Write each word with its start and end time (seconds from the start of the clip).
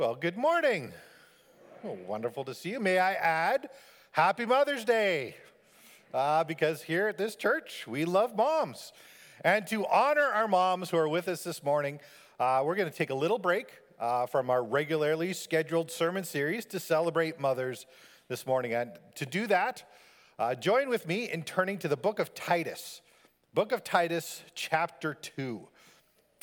Well, 0.00 0.14
good 0.14 0.38
morning. 0.38 0.94
Wonderful 1.82 2.46
to 2.46 2.54
see 2.54 2.70
you. 2.70 2.80
May 2.80 2.98
I 2.98 3.12
add, 3.12 3.68
Happy 4.12 4.46
Mother's 4.46 4.82
Day. 4.82 5.36
Uh, 6.14 6.42
because 6.42 6.80
here 6.80 7.08
at 7.08 7.18
this 7.18 7.36
church, 7.36 7.86
we 7.86 8.06
love 8.06 8.34
moms. 8.34 8.94
And 9.44 9.66
to 9.66 9.84
honor 9.84 10.22
our 10.22 10.48
moms 10.48 10.88
who 10.88 10.96
are 10.96 11.06
with 11.06 11.28
us 11.28 11.44
this 11.44 11.62
morning, 11.62 12.00
uh, 12.38 12.62
we're 12.64 12.76
going 12.76 12.90
to 12.90 12.96
take 12.96 13.10
a 13.10 13.14
little 13.14 13.38
break 13.38 13.66
uh, 13.98 14.24
from 14.24 14.48
our 14.48 14.64
regularly 14.64 15.34
scheduled 15.34 15.90
sermon 15.90 16.24
series 16.24 16.64
to 16.64 16.80
celebrate 16.80 17.38
mothers 17.38 17.84
this 18.28 18.46
morning. 18.46 18.72
And 18.72 18.92
to 19.16 19.26
do 19.26 19.46
that, 19.48 19.82
uh, 20.38 20.54
join 20.54 20.88
with 20.88 21.06
me 21.06 21.28
in 21.28 21.42
turning 21.42 21.76
to 21.76 21.88
the 21.88 21.96
book 21.98 22.20
of 22.20 22.34
Titus, 22.34 23.02
book 23.52 23.70
of 23.70 23.84
Titus, 23.84 24.40
chapter 24.54 25.12
2. 25.12 25.68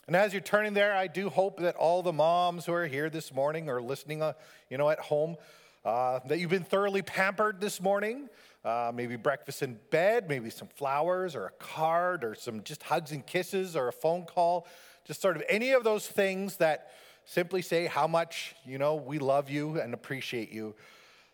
And 0.08 0.16
as 0.16 0.32
you're 0.32 0.42
turning 0.42 0.74
there, 0.74 0.96
I 0.96 1.08
do 1.08 1.28
hope 1.30 1.60
that 1.60 1.76
all 1.76 2.02
the 2.02 2.14
moms 2.14 2.66
who 2.66 2.72
are 2.72 2.88
here 2.88 3.10
this 3.10 3.34
morning 3.34 3.70
or 3.70 3.82
listening, 3.82 4.22
uh, 4.22 4.34
you 4.70 4.78
know, 4.78 4.90
at 4.90 5.00
home, 5.00 5.36
uh, 5.84 6.20
that 6.28 6.40
you've 6.40 6.50
been 6.50 6.64
thoroughly 6.64 7.02
pampered 7.02 7.60
this 7.60 7.82
morning. 7.82 8.30
Uh, 8.64 8.90
maybe 8.96 9.18
breakfast 9.18 9.62
in 9.64 9.78
bed, 9.92 10.30
maybe 10.30 10.50
some 10.50 10.70
flowers 10.70 11.36
or 11.36 11.48
a 11.48 11.52
card 11.52 12.24
or 12.24 12.36
some 12.36 12.64
just 12.64 12.84
hugs 12.84 13.12
and 13.12 13.28
kisses 13.28 13.76
or 13.76 13.90
a 13.90 13.92
phone 13.92 14.24
call. 14.24 14.66
Just 15.06 15.22
sort 15.22 15.36
of 15.36 15.44
any 15.50 15.72
of 15.72 15.84
those 15.84 16.08
things 16.08 16.56
that 16.56 16.92
simply 17.26 17.62
say 17.62 17.86
how 17.86 18.08
much, 18.08 18.56
you 18.66 18.78
know, 18.78 18.96
we 18.96 19.20
love 19.20 19.50
you 19.50 19.80
and 19.80 19.94
appreciate 19.94 20.54
you. 20.54 20.74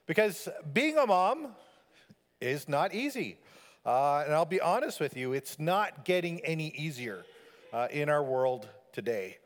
Because 0.07 0.49
being 0.73 0.97
a 0.97 1.05
mom 1.05 1.49
is 2.41 2.67
not 2.67 2.95
easy. 2.95 3.37
Uh, 3.85 4.23
and 4.25 4.33
I'll 4.33 4.45
be 4.45 4.61
honest 4.61 4.99
with 4.99 5.15
you, 5.15 5.33
it's 5.33 5.59
not 5.59 6.05
getting 6.05 6.39
any 6.39 6.69
easier 6.75 7.23
uh, 7.73 7.87
in 7.91 8.07
our 8.07 8.23
world 8.23 8.69
today, 8.93 9.37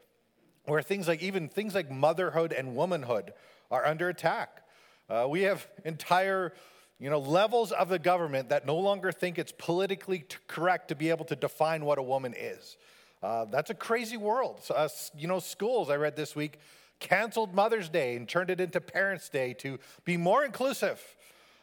where 0.66 0.82
things 0.82 1.08
like 1.08 1.24
even 1.24 1.48
things 1.48 1.74
like 1.74 1.90
motherhood 1.90 2.54
and 2.54 2.76
womanhood 2.76 3.34
are 3.72 3.86
under 3.86 4.10
attack. 4.10 4.62
Uh, 5.10 5.26
we 5.30 5.44
have 5.44 5.66
entire 5.86 6.54
you 7.00 7.10
know, 7.10 7.20
levels 7.20 7.72
of 7.72 7.90
the 7.90 8.00
government 8.00 8.50
that 8.50 8.66
no 8.66 8.76
longer 8.76 9.12
think 9.12 9.38
it's 9.38 9.52
politically 9.52 10.20
t- 10.20 10.38
correct 10.48 10.88
to 10.88 10.96
be 10.96 11.10
able 11.10 11.26
to 11.26 11.36
define 11.36 11.86
what 11.86 11.98
a 11.98 12.04
woman 12.04 12.34
is. 12.36 12.78
Uh, 13.22 13.46
that's 13.46 13.70
a 13.70 13.76
crazy 13.76 14.18
world. 14.18 14.60
So, 14.64 14.74
uh, 14.74 14.90
you 15.16 15.28
know, 15.28 15.40
schools, 15.40 15.90
I 15.90 15.96
read 15.96 16.16
this 16.16 16.36
week, 16.36 16.60
canceled 17.00 17.54
Mother's 17.54 17.90
Day 17.90 18.16
and 18.16 18.28
turned 18.28 18.50
it 18.50 18.60
into 18.60 18.82
Parents' 18.82 19.30
Day 19.30 19.54
to 19.56 19.78
be 20.06 20.18
more 20.18 20.44
inclusive. 20.44 21.00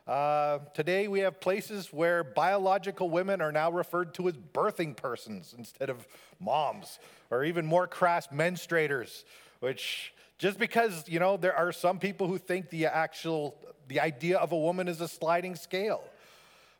Uh, 0.06 0.58
today, 0.74 1.08
we 1.08 1.20
have 1.20 1.40
places 1.40 1.88
where 1.90 2.22
biological 2.22 3.08
women 3.08 3.40
are 3.40 3.52
now 3.52 3.70
referred 3.70 4.12
to 4.12 4.28
as 4.28 4.34
birthing 4.34 4.94
persons 4.94 5.54
instead 5.56 5.88
of 5.88 6.06
moms, 6.38 6.98
or 7.30 7.42
even 7.42 7.64
more 7.64 7.86
crass 7.86 8.26
menstruators, 8.26 9.24
which 9.60 10.12
just 10.38 10.58
because, 10.58 11.08
you 11.08 11.18
know, 11.18 11.38
there 11.38 11.56
are 11.56 11.72
some 11.72 11.98
people 11.98 12.28
who 12.28 12.36
think 12.36 12.68
the 12.68 12.84
actual, 12.84 13.56
the 13.88 13.98
idea 13.98 14.36
of 14.36 14.52
a 14.52 14.58
woman 14.58 14.88
is 14.88 15.00
a 15.00 15.08
sliding 15.08 15.56
scale. 15.56 16.04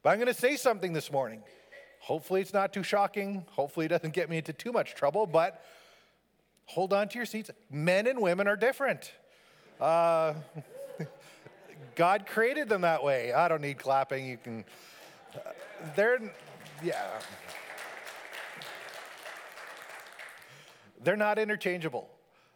But 0.02 0.10
I'm 0.10 0.18
going 0.18 0.26
to 0.26 0.38
say 0.38 0.56
something 0.56 0.92
this 0.92 1.10
morning. 1.10 1.42
Hopefully, 2.00 2.42
it's 2.42 2.52
not 2.52 2.74
too 2.74 2.82
shocking. 2.82 3.46
Hopefully, 3.52 3.86
it 3.86 3.88
doesn't 3.88 4.12
get 4.12 4.28
me 4.28 4.36
into 4.36 4.52
too 4.52 4.70
much 4.70 4.94
trouble, 4.94 5.26
but 5.26 5.64
hold 6.66 6.92
on 6.92 7.08
to 7.08 7.18
your 7.18 7.24
seats. 7.24 7.50
Men 7.70 8.06
and 8.06 8.20
women 8.20 8.46
are 8.48 8.56
different. 8.56 9.12
Uh, 9.80 10.34
God 11.94 12.26
created 12.26 12.68
them 12.68 12.82
that 12.82 13.02
way. 13.02 13.32
I 13.32 13.48
don't 13.48 13.62
need 13.62 13.78
clapping. 13.78 14.26
You 14.26 14.36
can, 14.36 14.64
they're, 15.96 16.18
yeah. 16.82 17.20
They're 21.02 21.16
not 21.16 21.38
interchangeable. 21.38 22.08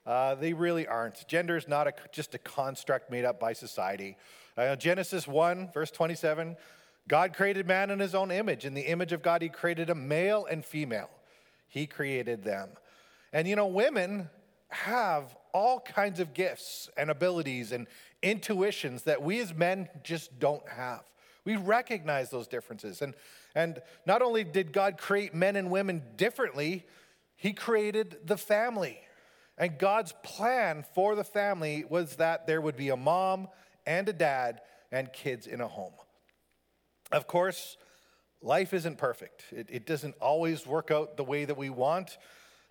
Uh, 0.06 0.34
they 0.34 0.54
really 0.54 0.86
aren't. 0.86 1.26
Gender 1.28 1.56
is 1.56 1.68
not 1.68 1.86
a, 1.86 1.92
just 2.12 2.34
a 2.34 2.38
construct 2.38 3.10
made 3.10 3.24
up 3.24 3.38
by 3.38 3.52
society. 3.52 4.16
Uh, 4.56 4.74
Genesis 4.74 5.28
1, 5.28 5.70
verse 5.72 5.90
27 5.90 6.56
God 7.06 7.32
created 7.32 7.66
man 7.66 7.90
in 7.90 7.98
his 7.98 8.14
own 8.14 8.30
image. 8.30 8.66
In 8.66 8.74
the 8.74 8.82
image 8.82 9.12
of 9.12 9.22
God, 9.22 9.40
he 9.40 9.48
created 9.48 9.88
a 9.88 9.94
male 9.94 10.46
and 10.50 10.62
female. 10.62 11.08
He 11.68 11.86
created 11.86 12.44
them. 12.44 12.68
And 13.32 13.48
you 13.48 13.56
know, 13.56 13.66
women 13.66 14.28
have 14.68 15.34
all 15.52 15.80
kinds 15.80 16.20
of 16.20 16.34
gifts 16.34 16.90
and 16.96 17.10
abilities 17.10 17.72
and 17.72 17.86
intuitions 18.22 19.04
that 19.04 19.22
we 19.22 19.40
as 19.40 19.54
men 19.54 19.88
just 20.02 20.38
don't 20.38 20.66
have. 20.68 21.02
We 21.44 21.56
recognize 21.56 22.30
those 22.30 22.48
differences. 22.48 23.00
And, 23.00 23.14
and 23.54 23.80
not 24.06 24.22
only 24.22 24.44
did 24.44 24.72
God 24.72 24.98
create 24.98 25.34
men 25.34 25.56
and 25.56 25.70
women 25.70 26.02
differently, 26.16 26.86
He 27.36 27.52
created 27.52 28.18
the 28.24 28.36
family. 28.36 28.98
And 29.56 29.78
God's 29.78 30.14
plan 30.22 30.84
for 30.94 31.14
the 31.14 31.24
family 31.24 31.84
was 31.88 32.16
that 32.16 32.46
there 32.46 32.60
would 32.60 32.76
be 32.76 32.90
a 32.90 32.96
mom 32.96 33.48
and 33.86 34.08
a 34.08 34.12
dad 34.12 34.60
and 34.92 35.12
kids 35.12 35.46
in 35.46 35.60
a 35.60 35.68
home. 35.68 35.94
Of 37.10 37.26
course, 37.26 37.76
life 38.42 38.72
isn't 38.74 38.98
perfect, 38.98 39.44
it, 39.50 39.68
it 39.70 39.86
doesn't 39.86 40.14
always 40.20 40.66
work 40.66 40.90
out 40.90 41.16
the 41.16 41.24
way 41.24 41.44
that 41.44 41.56
we 41.56 41.70
want. 41.70 42.18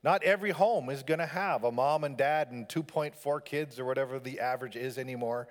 Not 0.04 0.24
every 0.24 0.52
home 0.52 0.90
is 0.90 1.04
going 1.04 1.20
to 1.20 1.26
have 1.26 1.64
a 1.64 1.72
mom 1.72 2.04
and 2.04 2.16
dad 2.16 2.52
and 2.52 2.68
2.4 2.68 3.44
kids 3.44 3.80
or 3.80 3.86
whatever 3.86 4.20
the 4.20 4.40
average 4.40 4.76
is 4.76 4.98
anymore. 4.98 5.48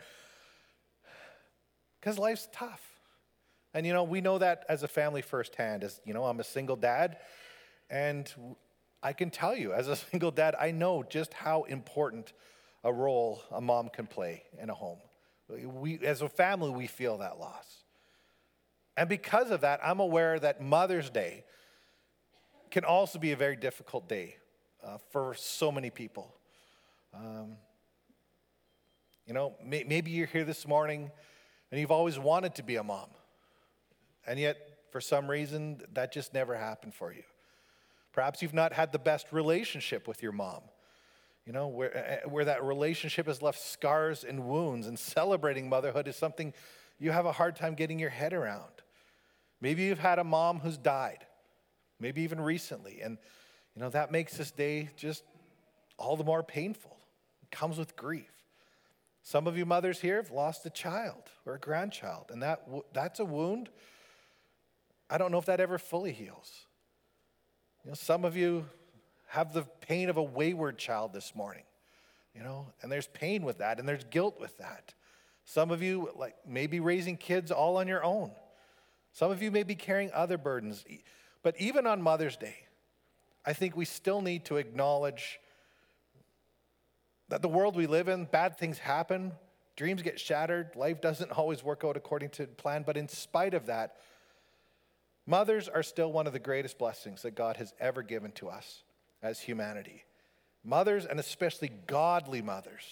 Because 2.00 2.18
life's 2.18 2.48
tough. 2.52 2.82
And 3.74 3.86
you 3.86 3.92
know, 3.92 4.04
we 4.04 4.20
know 4.20 4.38
that 4.38 4.64
as 4.68 4.82
a 4.82 4.88
family 4.88 5.22
firsthand. 5.22 5.84
As 5.84 6.00
you 6.04 6.14
know, 6.14 6.24
I'm 6.24 6.40
a 6.40 6.44
single 6.44 6.76
dad, 6.76 7.18
and 7.90 8.32
I 9.02 9.12
can 9.12 9.30
tell 9.30 9.54
you, 9.54 9.72
as 9.72 9.88
a 9.88 9.96
single 10.10 10.30
dad, 10.30 10.54
I 10.58 10.70
know 10.70 11.02
just 11.02 11.34
how 11.34 11.64
important 11.64 12.32
a 12.84 12.92
role 12.92 13.42
a 13.50 13.60
mom 13.60 13.88
can 13.88 14.06
play 14.06 14.44
in 14.60 14.70
a 14.70 14.74
home. 14.74 14.98
We, 15.48 15.98
as 15.98 16.22
a 16.22 16.28
family, 16.28 16.70
we 16.70 16.86
feel 16.86 17.18
that 17.18 17.38
loss. 17.38 17.84
And 18.96 19.08
because 19.08 19.50
of 19.50 19.60
that, 19.60 19.80
I'm 19.82 20.00
aware 20.00 20.38
that 20.38 20.62
Mother's 20.62 21.10
Day 21.10 21.44
can 22.70 22.84
also 22.84 23.18
be 23.18 23.32
a 23.32 23.36
very 23.36 23.56
difficult 23.56 24.08
day 24.08 24.36
uh, 24.84 24.98
for 25.10 25.34
so 25.34 25.72
many 25.72 25.90
people. 25.90 26.34
Um, 27.14 27.56
you 29.26 29.34
know, 29.34 29.54
may, 29.64 29.84
maybe 29.84 30.10
you're 30.10 30.26
here 30.26 30.44
this 30.44 30.66
morning 30.66 31.10
and 31.70 31.80
you've 31.80 31.90
always 31.90 32.18
wanted 32.18 32.54
to 32.56 32.62
be 32.62 32.76
a 32.76 32.82
mom, 32.82 33.08
and 34.26 34.38
yet 34.38 34.56
for 34.90 35.00
some 35.00 35.28
reason 35.28 35.80
that 35.94 36.12
just 36.12 36.32
never 36.32 36.56
happened 36.56 36.94
for 36.94 37.12
you. 37.12 37.24
Perhaps 38.12 38.40
you've 38.40 38.54
not 38.54 38.72
had 38.72 38.92
the 38.92 38.98
best 38.98 39.32
relationship 39.32 40.06
with 40.06 40.22
your 40.22 40.32
mom, 40.32 40.62
you 41.44 41.52
know, 41.52 41.66
where, 41.66 42.22
where 42.28 42.44
that 42.44 42.62
relationship 42.62 43.26
has 43.26 43.42
left 43.42 43.60
scars 43.60 44.24
and 44.24 44.46
wounds, 44.46 44.86
and 44.86 44.98
celebrating 44.98 45.68
motherhood 45.68 46.06
is 46.06 46.16
something 46.16 46.54
you 46.98 47.10
have 47.10 47.26
a 47.26 47.32
hard 47.32 47.56
time 47.56 47.74
getting 47.74 47.98
your 47.98 48.10
head 48.10 48.32
around. 48.32 48.72
Maybe 49.60 49.82
you've 49.82 49.98
had 49.98 50.18
a 50.18 50.24
mom 50.24 50.60
who's 50.60 50.78
died 50.78 51.26
maybe 51.98 52.22
even 52.22 52.40
recently. 52.40 53.00
And, 53.02 53.18
you 53.74 53.80
know, 53.80 53.90
that 53.90 54.10
makes 54.10 54.36
this 54.36 54.50
day 54.50 54.90
just 54.96 55.22
all 55.98 56.16
the 56.16 56.24
more 56.24 56.42
painful. 56.42 56.96
It 57.42 57.50
comes 57.50 57.78
with 57.78 57.96
grief. 57.96 58.30
Some 59.22 59.46
of 59.46 59.58
you 59.58 59.66
mothers 59.66 60.00
here 60.00 60.16
have 60.16 60.30
lost 60.30 60.64
a 60.66 60.70
child 60.70 61.22
or 61.44 61.54
a 61.54 61.58
grandchild, 61.58 62.26
and 62.30 62.42
that, 62.42 62.68
that's 62.92 63.18
a 63.18 63.24
wound. 63.24 63.70
I 65.10 65.18
don't 65.18 65.32
know 65.32 65.38
if 65.38 65.46
that 65.46 65.60
ever 65.60 65.78
fully 65.78 66.12
heals. 66.12 66.66
You 67.84 67.90
know, 67.90 67.94
some 67.94 68.24
of 68.24 68.36
you 68.36 68.66
have 69.28 69.52
the 69.52 69.62
pain 69.62 70.08
of 70.08 70.16
a 70.16 70.22
wayward 70.22 70.78
child 70.78 71.12
this 71.12 71.34
morning, 71.34 71.64
you 72.34 72.42
know, 72.42 72.68
and 72.82 72.92
there's 72.92 73.08
pain 73.08 73.42
with 73.42 73.58
that, 73.58 73.80
and 73.80 73.88
there's 73.88 74.04
guilt 74.04 74.38
with 74.40 74.56
that. 74.58 74.94
Some 75.44 75.70
of 75.70 75.82
you, 75.82 76.10
like, 76.16 76.36
maybe 76.46 76.78
raising 76.78 77.16
kids 77.16 77.50
all 77.50 77.78
on 77.78 77.88
your 77.88 78.04
own. 78.04 78.30
Some 79.12 79.30
of 79.30 79.42
you 79.42 79.50
may 79.50 79.62
be 79.62 79.74
carrying 79.74 80.10
other 80.12 80.38
burdens. 80.38 80.84
But 81.46 81.60
even 81.60 81.86
on 81.86 82.02
Mother's 82.02 82.36
Day, 82.36 82.56
I 83.44 83.52
think 83.52 83.76
we 83.76 83.84
still 83.84 84.20
need 84.20 84.46
to 84.46 84.56
acknowledge 84.56 85.38
that 87.28 87.40
the 87.40 87.46
world 87.48 87.76
we 87.76 87.86
live 87.86 88.08
in, 88.08 88.24
bad 88.24 88.58
things 88.58 88.78
happen, 88.78 89.30
dreams 89.76 90.02
get 90.02 90.18
shattered, 90.18 90.74
life 90.74 91.00
doesn't 91.00 91.30
always 91.30 91.62
work 91.62 91.84
out 91.84 91.96
according 91.96 92.30
to 92.30 92.48
plan. 92.48 92.82
But 92.84 92.96
in 92.96 93.06
spite 93.08 93.54
of 93.54 93.66
that, 93.66 93.94
mothers 95.24 95.68
are 95.68 95.84
still 95.84 96.10
one 96.10 96.26
of 96.26 96.32
the 96.32 96.40
greatest 96.40 96.78
blessings 96.78 97.22
that 97.22 97.36
God 97.36 97.58
has 97.58 97.72
ever 97.78 98.02
given 98.02 98.32
to 98.32 98.48
us 98.48 98.82
as 99.22 99.38
humanity. 99.38 100.02
Mothers, 100.64 101.06
and 101.06 101.20
especially 101.20 101.70
godly 101.86 102.42
mothers, 102.42 102.82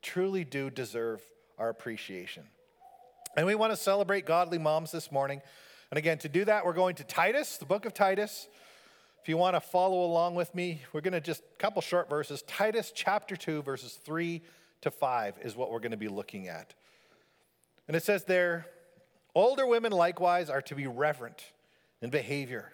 truly 0.00 0.44
do 0.44 0.70
deserve 0.70 1.20
our 1.58 1.68
appreciation. 1.68 2.44
And 3.36 3.44
we 3.44 3.54
want 3.54 3.70
to 3.70 3.76
celebrate 3.76 4.24
godly 4.24 4.56
moms 4.56 4.92
this 4.92 5.12
morning. 5.12 5.42
And 5.92 5.98
again, 5.98 6.16
to 6.20 6.28
do 6.30 6.46
that, 6.46 6.64
we're 6.64 6.72
going 6.72 6.94
to 6.94 7.04
Titus, 7.04 7.58
the 7.58 7.66
book 7.66 7.84
of 7.84 7.92
Titus. 7.92 8.48
If 9.20 9.28
you 9.28 9.36
want 9.36 9.56
to 9.56 9.60
follow 9.60 10.06
along 10.06 10.36
with 10.36 10.54
me, 10.54 10.80
we're 10.94 11.02
going 11.02 11.12
to 11.12 11.20
just 11.20 11.42
a 11.42 11.58
couple 11.58 11.82
short 11.82 12.08
verses. 12.08 12.40
Titus 12.46 12.92
chapter 12.94 13.36
2, 13.36 13.60
verses 13.60 13.98
3 14.02 14.40
to 14.80 14.90
5 14.90 15.34
is 15.42 15.54
what 15.54 15.70
we're 15.70 15.80
going 15.80 15.90
to 15.90 15.98
be 15.98 16.08
looking 16.08 16.48
at. 16.48 16.72
And 17.86 17.94
it 17.94 18.02
says 18.02 18.24
there, 18.24 18.68
older 19.34 19.66
women 19.66 19.92
likewise 19.92 20.48
are 20.48 20.62
to 20.62 20.74
be 20.74 20.86
reverent 20.86 21.44
in 22.00 22.08
behavior, 22.08 22.72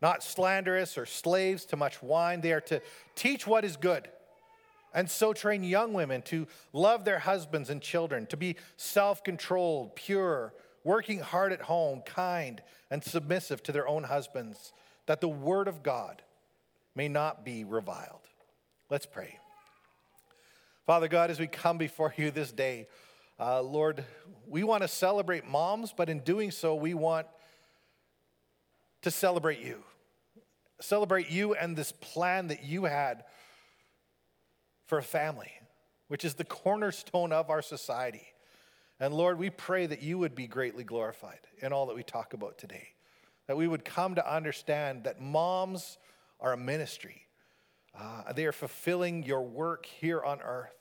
not 0.00 0.24
slanderous 0.24 0.98
or 0.98 1.06
slaves 1.06 1.64
to 1.66 1.76
much 1.76 2.02
wine. 2.02 2.40
They 2.40 2.52
are 2.52 2.60
to 2.62 2.82
teach 3.14 3.46
what 3.46 3.64
is 3.64 3.76
good, 3.76 4.08
And 4.92 5.08
so 5.08 5.32
train 5.32 5.62
young 5.62 5.92
women 5.92 6.22
to 6.22 6.48
love 6.72 7.04
their 7.04 7.20
husbands 7.20 7.70
and 7.70 7.80
children, 7.80 8.26
to 8.26 8.36
be 8.36 8.56
self 8.76 9.22
controlled, 9.22 9.94
pure, 9.94 10.52
working 10.84 11.20
hard 11.20 11.52
at 11.52 11.62
home, 11.62 12.02
kind, 12.04 12.62
and 12.90 13.02
submissive 13.02 13.62
to 13.64 13.72
their 13.72 13.86
own 13.86 14.04
husbands, 14.04 14.72
that 15.06 15.20
the 15.20 15.28
word 15.28 15.68
of 15.68 15.82
God 15.82 16.22
may 16.94 17.08
not 17.08 17.44
be 17.44 17.64
reviled. 17.64 18.20
Let's 18.90 19.06
pray. 19.06 19.38
Father 20.86 21.08
God, 21.08 21.30
as 21.30 21.38
we 21.38 21.46
come 21.46 21.78
before 21.78 22.12
you 22.16 22.30
this 22.30 22.52
day, 22.52 22.88
uh, 23.38 23.62
Lord, 23.62 24.04
we 24.46 24.62
want 24.62 24.82
to 24.82 24.88
celebrate 24.88 25.46
moms, 25.46 25.92
but 25.96 26.08
in 26.08 26.20
doing 26.20 26.50
so, 26.50 26.74
we 26.74 26.94
want 26.94 27.26
to 29.02 29.10
celebrate 29.10 29.60
you. 29.60 29.82
Celebrate 30.80 31.30
you 31.30 31.54
and 31.54 31.76
this 31.76 31.92
plan 31.92 32.48
that 32.48 32.64
you 32.64 32.84
had 32.84 33.24
for 34.86 34.98
a 34.98 35.02
family, 35.02 35.52
which 36.08 36.24
is 36.24 36.34
the 36.34 36.44
cornerstone 36.44 37.32
of 37.32 37.50
our 37.50 37.62
society. 37.62 38.26
And 39.02 39.12
Lord, 39.12 39.36
we 39.36 39.50
pray 39.50 39.86
that 39.86 40.00
you 40.00 40.16
would 40.18 40.36
be 40.36 40.46
greatly 40.46 40.84
glorified 40.84 41.40
in 41.60 41.72
all 41.72 41.86
that 41.86 41.96
we 41.96 42.04
talk 42.04 42.34
about 42.34 42.56
today. 42.56 42.90
That 43.48 43.56
we 43.56 43.66
would 43.66 43.84
come 43.84 44.14
to 44.14 44.32
understand 44.32 45.02
that 45.04 45.20
moms 45.20 45.98
are 46.38 46.52
a 46.52 46.56
ministry. 46.56 47.26
Uh, 47.98 48.32
they 48.32 48.46
are 48.46 48.52
fulfilling 48.52 49.24
your 49.24 49.42
work 49.42 49.86
here 49.86 50.22
on 50.22 50.40
earth. 50.40 50.76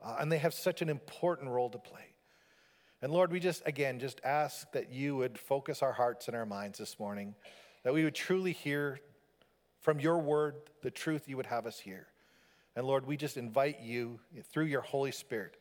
Uh, 0.00 0.18
and 0.20 0.30
they 0.30 0.38
have 0.38 0.54
such 0.54 0.82
an 0.82 0.88
important 0.88 1.50
role 1.50 1.68
to 1.68 1.78
play. 1.78 2.14
And 3.02 3.10
Lord, 3.10 3.32
we 3.32 3.40
just, 3.40 3.64
again, 3.66 3.98
just 3.98 4.20
ask 4.22 4.70
that 4.70 4.92
you 4.92 5.16
would 5.16 5.36
focus 5.36 5.82
our 5.82 5.92
hearts 5.92 6.28
and 6.28 6.36
our 6.36 6.46
minds 6.46 6.78
this 6.78 7.00
morning, 7.00 7.34
that 7.82 7.92
we 7.92 8.04
would 8.04 8.14
truly 8.14 8.52
hear 8.52 9.00
from 9.80 9.98
your 9.98 10.18
word 10.18 10.54
the 10.84 10.92
truth 10.92 11.28
you 11.28 11.36
would 11.36 11.46
have 11.46 11.66
us 11.66 11.80
hear. 11.80 12.06
And 12.76 12.86
Lord, 12.86 13.04
we 13.04 13.16
just 13.16 13.36
invite 13.36 13.80
you 13.80 14.20
through 14.52 14.66
your 14.66 14.82
Holy 14.82 15.10
Spirit 15.10 15.56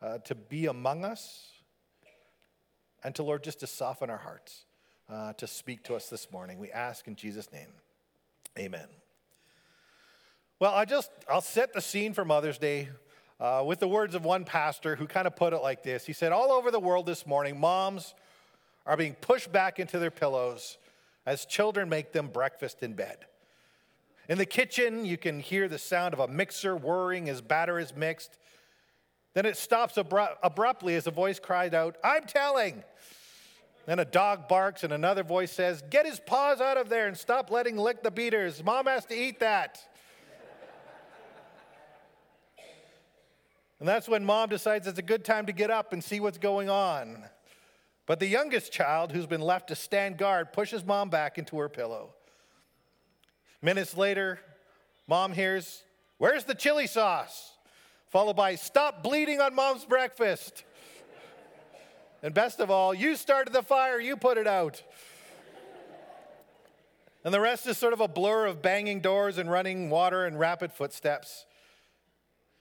uh, 0.00 0.18
to 0.18 0.34
be 0.34 0.66
among 0.66 1.04
us 1.04 1.50
and 3.02 3.14
to, 3.14 3.22
Lord, 3.22 3.44
just 3.44 3.60
to 3.60 3.66
soften 3.66 4.10
our 4.10 4.18
hearts, 4.18 4.64
uh, 5.08 5.32
to 5.34 5.46
speak 5.46 5.84
to 5.84 5.94
us 5.94 6.08
this 6.08 6.30
morning. 6.32 6.58
We 6.58 6.70
ask 6.70 7.06
in 7.06 7.16
Jesus' 7.16 7.52
name. 7.52 7.68
Amen. 8.58 8.88
Well, 10.60 10.74
I 10.74 10.84
just, 10.84 11.10
I'll 11.28 11.40
set 11.40 11.72
the 11.72 11.80
scene 11.80 12.12
for 12.12 12.24
Mother's 12.24 12.58
Day 12.58 12.88
uh, 13.38 13.62
with 13.64 13.78
the 13.78 13.88
words 13.88 14.14
of 14.14 14.24
one 14.24 14.44
pastor 14.44 14.96
who 14.96 15.06
kind 15.06 15.26
of 15.26 15.36
put 15.36 15.52
it 15.52 15.58
like 15.58 15.82
this. 15.82 16.04
He 16.04 16.12
said, 16.12 16.32
All 16.32 16.50
over 16.50 16.70
the 16.70 16.80
world 16.80 17.06
this 17.06 17.26
morning, 17.26 17.60
moms 17.60 18.14
are 18.84 18.96
being 18.96 19.14
pushed 19.14 19.52
back 19.52 19.78
into 19.78 19.98
their 19.98 20.10
pillows 20.10 20.78
as 21.26 21.44
children 21.44 21.88
make 21.88 22.12
them 22.12 22.28
breakfast 22.28 22.82
in 22.82 22.94
bed. 22.94 23.18
In 24.28 24.38
the 24.38 24.46
kitchen, 24.46 25.04
you 25.04 25.16
can 25.16 25.40
hear 25.40 25.68
the 25.68 25.78
sound 25.78 26.14
of 26.14 26.20
a 26.20 26.28
mixer 26.28 26.76
whirring 26.76 27.28
as 27.28 27.40
batter 27.40 27.78
is 27.78 27.94
mixed. 27.94 28.37
Then 29.38 29.46
it 29.46 29.56
stops 29.56 29.94
abru- 29.94 30.34
abruptly 30.42 30.96
as 30.96 31.06
a 31.06 31.12
voice 31.12 31.38
cries 31.38 31.72
out, 31.72 31.94
I'm 32.02 32.24
telling. 32.24 32.82
Then 33.86 34.00
a 34.00 34.04
dog 34.04 34.48
barks 34.48 34.82
and 34.82 34.92
another 34.92 35.22
voice 35.22 35.52
says, 35.52 35.80
Get 35.90 36.06
his 36.06 36.18
paws 36.18 36.60
out 36.60 36.76
of 36.76 36.88
there 36.88 37.06
and 37.06 37.16
stop 37.16 37.48
letting 37.48 37.76
lick 37.76 38.02
the 38.02 38.10
beaters. 38.10 38.64
Mom 38.64 38.86
has 38.86 39.04
to 39.04 39.14
eat 39.14 39.38
that. 39.38 39.78
and 43.78 43.88
that's 43.88 44.08
when 44.08 44.24
mom 44.24 44.48
decides 44.48 44.88
it's 44.88 44.98
a 44.98 45.02
good 45.02 45.24
time 45.24 45.46
to 45.46 45.52
get 45.52 45.70
up 45.70 45.92
and 45.92 46.02
see 46.02 46.18
what's 46.18 46.38
going 46.38 46.68
on. 46.68 47.22
But 48.06 48.18
the 48.18 48.26
youngest 48.26 48.72
child, 48.72 49.12
who's 49.12 49.26
been 49.26 49.40
left 49.40 49.68
to 49.68 49.76
stand 49.76 50.16
guard, 50.16 50.52
pushes 50.52 50.84
mom 50.84 51.10
back 51.10 51.38
into 51.38 51.56
her 51.60 51.68
pillow. 51.68 52.12
Minutes 53.62 53.96
later, 53.96 54.40
mom 55.06 55.32
hears, 55.32 55.84
Where's 56.16 56.42
the 56.42 56.56
chili 56.56 56.88
sauce? 56.88 57.52
Followed 58.10 58.36
by 58.36 58.54
stop 58.54 59.02
bleeding 59.02 59.40
on 59.40 59.54
mom's 59.54 59.84
breakfast. 59.84 60.64
and 62.22 62.34
best 62.34 62.60
of 62.60 62.70
all, 62.70 62.94
you 62.94 63.16
started 63.16 63.52
the 63.52 63.62
fire, 63.62 64.00
you 64.00 64.16
put 64.16 64.38
it 64.38 64.46
out. 64.46 64.82
and 67.24 67.32
the 67.32 67.40
rest 67.40 67.66
is 67.66 67.76
sort 67.76 67.92
of 67.92 68.00
a 68.00 68.08
blur 68.08 68.46
of 68.46 68.62
banging 68.62 69.00
doors 69.00 69.38
and 69.38 69.50
running 69.50 69.90
water 69.90 70.24
and 70.24 70.38
rapid 70.38 70.72
footsteps. 70.72 71.46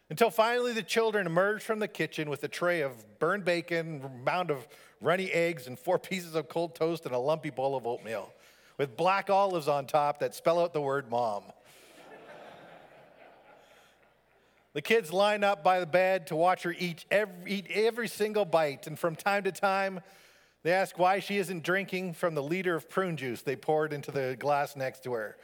Until 0.10 0.30
finally 0.30 0.72
the 0.72 0.84
children 0.84 1.26
emerge 1.26 1.64
from 1.64 1.80
the 1.80 1.88
kitchen 1.88 2.30
with 2.30 2.44
a 2.44 2.48
tray 2.48 2.82
of 2.82 3.20
burned 3.20 3.44
bacon, 3.44 4.02
a 4.06 4.10
mound 4.24 4.52
of 4.52 4.68
runny 5.02 5.32
eggs, 5.32 5.68
and 5.68 5.78
four 5.78 6.00
pieces 6.00 6.34
of 6.34 6.48
cold 6.48 6.76
toast 6.76 7.06
and 7.06 7.14
a 7.14 7.20
lumpy 7.20 7.50
bowl 7.50 7.76
of 7.76 7.86
oatmeal 7.86 8.34
with 8.78 8.96
black 8.96 9.30
olives 9.30 9.68
on 9.68 9.86
top 9.86 10.20
that 10.20 10.36
spell 10.36 10.60
out 10.60 10.72
the 10.72 10.82
word 10.82 11.10
mom. 11.10 11.44
The 14.78 14.84
kids 14.84 15.12
line 15.12 15.44
up 15.44 15.64
by 15.64 15.80
the 15.80 15.88
bed 15.88 16.28
to 16.28 16.36
watch 16.36 16.62
her 16.62 16.76
eat 16.78 17.04
every, 17.10 17.52
eat 17.52 17.66
every 17.74 18.08
single 18.08 18.46
bite, 18.46 18.86
and 18.86 19.00
from 19.00 19.16
time 19.16 19.44
to 19.46 19.52
time, 19.52 20.02
they 20.62 20.72
ask 20.72 21.00
why 21.00 21.20
she 21.20 21.40
isn't 21.40 21.64
drinking 21.64 22.14
from 22.14 22.36
the 22.36 22.44
liter 22.44 22.76
of 22.76 22.88
prune 22.88 23.18
juice 23.18 23.42
they 23.42 23.56
poured 23.56 23.92
into 23.92 24.12
the 24.12 24.38
glass 24.38 24.76
next 24.76 25.04
to 25.06 25.14
her. 25.14 25.36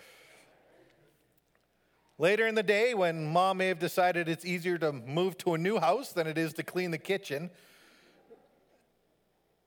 Later 2.19 2.45
in 2.45 2.53
the 2.53 2.61
day, 2.61 2.93
when 2.93 3.25
mom 3.25 3.57
may 3.57 3.69
have 3.69 3.79
decided 3.79 4.29
it's 4.29 4.45
easier 4.45 4.77
to 4.77 4.91
move 4.91 5.35
to 5.39 5.55
a 5.55 5.57
new 5.57 5.79
house 5.79 6.11
than 6.11 6.27
it 6.27 6.37
is 6.37 6.53
to 6.53 6.61
clean 6.61 6.91
the 6.91 6.99
kitchen, 6.99 7.49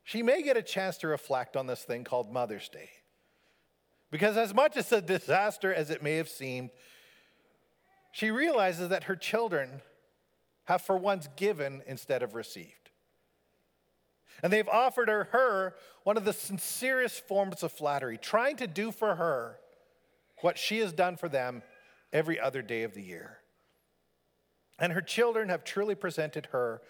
she 0.05 0.23
may 0.23 0.45
get 0.45 0.57
a 0.57 0.63
chance 0.63 0.97
to 0.99 1.09
reflect 1.09 1.57
on 1.57 1.67
this 1.67 1.83
thing 1.83 2.05
called 2.05 2.33
Mother's 2.33 2.69
Day. 2.69 2.91
Because, 4.13 4.37
as 4.37 4.55
much 4.55 4.77
as 4.77 4.93
a 4.93 5.03
disaster 5.03 5.75
as 5.75 5.91
it 5.91 6.05
may 6.05 6.19
have 6.19 6.29
seemed, 6.29 6.71
she 8.17 8.31
realizes 8.31 8.89
that 8.89 9.05
her 9.05 9.15
children 9.15 9.83
have 10.65 10.81
for 10.81 10.97
once 10.97 11.29
given 11.37 11.83
instead 11.87 12.23
of 12.23 12.35
received. 12.35 12.89
And 14.43 14.51
they've 14.51 14.71
offered 14.71 15.09
her, 15.09 15.25
her 15.33 15.75
one 16.03 16.17
of 16.17 16.25
the 16.25 16.33
sincerest 16.33 17.29
forms 17.29 17.63
of 17.63 17.73
flattery, 17.73 18.17
trying 18.17 18.57
to 18.57 18.67
do 18.67 18.91
for 18.91 19.17
her 19.17 19.59
what 20.41 20.57
she 20.57 20.79
has 20.79 20.95
done 20.95 21.19
for 21.19 21.29
them 21.29 21.63
every 22.11 22.41
other 22.41 22.63
day 22.63 22.85
of 22.85 22.95
the 22.95 23.03
year. 23.03 23.41
And 24.79 24.95
her 24.95 25.03
children 25.03 25.51
have 25.51 25.63
truly 25.63 25.95
presented 25.95 26.47
her 26.53 26.81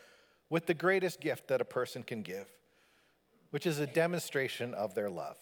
with 0.49 0.67
the 0.67 0.75
greatest 0.75 1.21
gift 1.21 1.49
that 1.49 1.61
a 1.61 1.65
person 1.65 2.05
can 2.05 2.23
give, 2.23 2.47
which 3.51 3.67
is 3.67 3.81
a 3.81 3.87
demonstration 3.89 4.75
of 4.75 4.95
their 4.95 5.11
love. 5.11 5.39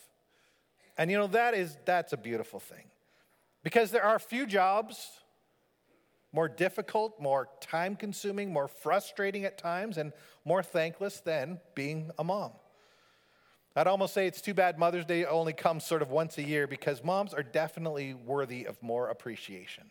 And 0.96 1.10
you 1.10 1.18
know 1.18 1.26
that 1.26 1.52
is 1.52 1.76
that's 1.84 2.14
a 2.14 2.16
beautiful 2.16 2.58
thing. 2.58 2.86
Because 3.62 3.90
there 3.90 4.04
are 4.04 4.18
few 4.18 4.46
jobs 4.46 5.20
more 6.34 6.48
difficult, 6.48 7.20
more 7.20 7.48
time 7.60 7.94
consuming, 7.94 8.52
more 8.52 8.66
frustrating 8.66 9.44
at 9.44 9.56
times, 9.56 9.96
and 9.96 10.12
more 10.44 10.64
thankless 10.64 11.20
than 11.20 11.60
being 11.76 12.10
a 12.18 12.24
mom. 12.24 12.50
I'd 13.76 13.86
almost 13.86 14.14
say 14.14 14.26
it's 14.26 14.40
too 14.40 14.54
bad 14.54 14.78
Mother's 14.78 15.04
Day 15.04 15.24
only 15.24 15.52
comes 15.52 15.84
sort 15.84 16.02
of 16.02 16.10
once 16.10 16.36
a 16.38 16.42
year 16.42 16.66
because 16.66 17.02
moms 17.02 17.32
are 17.34 17.42
definitely 17.42 18.14
worthy 18.14 18.66
of 18.66 18.82
more 18.82 19.08
appreciation. 19.08 19.90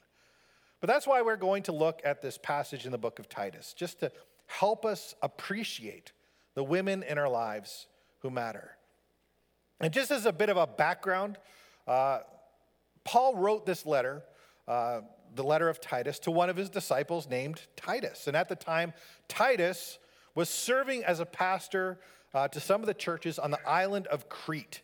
But 0.81 0.87
that's 0.87 1.07
why 1.07 1.21
we're 1.21 1.37
going 1.37 1.63
to 1.63 1.71
look 1.71 2.01
at 2.03 2.21
this 2.21 2.37
passage 2.37 2.85
in 2.85 2.91
the 2.91 2.97
book 2.97 3.19
of 3.19 3.29
Titus, 3.29 3.73
just 3.73 4.01
to 4.01 4.11
help 4.47 4.85
us 4.85 5.15
appreciate 5.21 6.11
the 6.55 6.63
women 6.63 7.03
in 7.03 7.17
our 7.17 7.29
lives 7.29 7.87
who 8.19 8.29
matter. 8.29 8.71
And 9.79 9.93
just 9.93 10.11
as 10.11 10.25
a 10.25 10.33
bit 10.33 10.49
of 10.49 10.57
a 10.57 10.67
background, 10.67 11.37
uh, 11.87 12.19
Paul 13.05 13.35
wrote 13.35 13.65
this 13.65 13.85
letter 13.85 14.23
uh, 14.67 15.01
the 15.35 15.43
letter 15.43 15.69
of 15.69 15.81
Titus 15.81 16.19
to 16.19 16.31
one 16.31 16.49
of 16.49 16.55
his 16.55 16.69
disciples 16.69 17.29
named 17.29 17.61
Titus. 17.75 18.27
And 18.27 18.35
at 18.35 18.49
the 18.49 18.55
time, 18.55 18.93
Titus 19.27 19.99
was 20.35 20.49
serving 20.49 21.03
as 21.03 21.19
a 21.19 21.25
pastor 21.25 21.99
uh, 22.33 22.47
to 22.47 22.59
some 22.59 22.81
of 22.81 22.87
the 22.87 22.93
churches 22.93 23.37
on 23.37 23.51
the 23.51 23.67
island 23.67 24.07
of 24.07 24.29
Crete. 24.29 24.81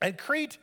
And 0.00 0.18
Crete, 0.18 0.58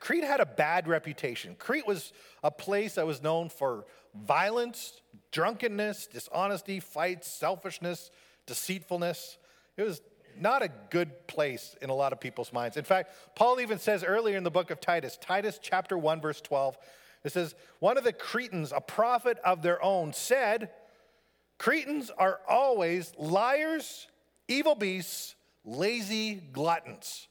Crete 0.00 0.24
had 0.24 0.40
a 0.40 0.46
bad 0.46 0.86
reputation. 0.86 1.56
Crete 1.58 1.86
was 1.86 2.12
a 2.42 2.50
place 2.50 2.94
that 2.94 3.06
was 3.06 3.22
known 3.22 3.48
for 3.48 3.86
violence, 4.14 5.00
drunkenness, 5.32 6.06
dishonesty, 6.06 6.80
fights, 6.80 7.28
selfishness, 7.28 8.10
deceitfulness. 8.46 9.38
It 9.76 9.82
was 9.82 10.00
not 10.40 10.62
a 10.62 10.70
good 10.90 11.26
place 11.26 11.76
in 11.82 11.90
a 11.90 11.94
lot 11.94 12.12
of 12.12 12.20
people's 12.20 12.52
minds. 12.52 12.76
In 12.76 12.84
fact, 12.84 13.12
Paul 13.34 13.60
even 13.60 13.78
says 13.78 14.04
earlier 14.04 14.36
in 14.36 14.44
the 14.44 14.50
book 14.50 14.70
of 14.70 14.80
Titus, 14.80 15.18
Titus 15.20 15.58
chapter 15.60 15.96
1, 15.96 16.20
verse 16.20 16.40
12, 16.40 16.76
it 17.24 17.32
says, 17.32 17.54
One 17.78 17.98
of 17.98 18.04
the 18.04 18.12
Cretans, 18.12 18.72
a 18.74 18.80
prophet 18.80 19.38
of 19.44 19.62
their 19.62 19.82
own, 19.82 20.12
said, 20.12 20.70
Cretans 21.58 22.10
are 22.10 22.40
always 22.48 23.12
liars, 23.18 24.06
evil 24.46 24.74
beasts, 24.74 25.34
lazy 25.64 26.36
gluttons. 26.52 27.28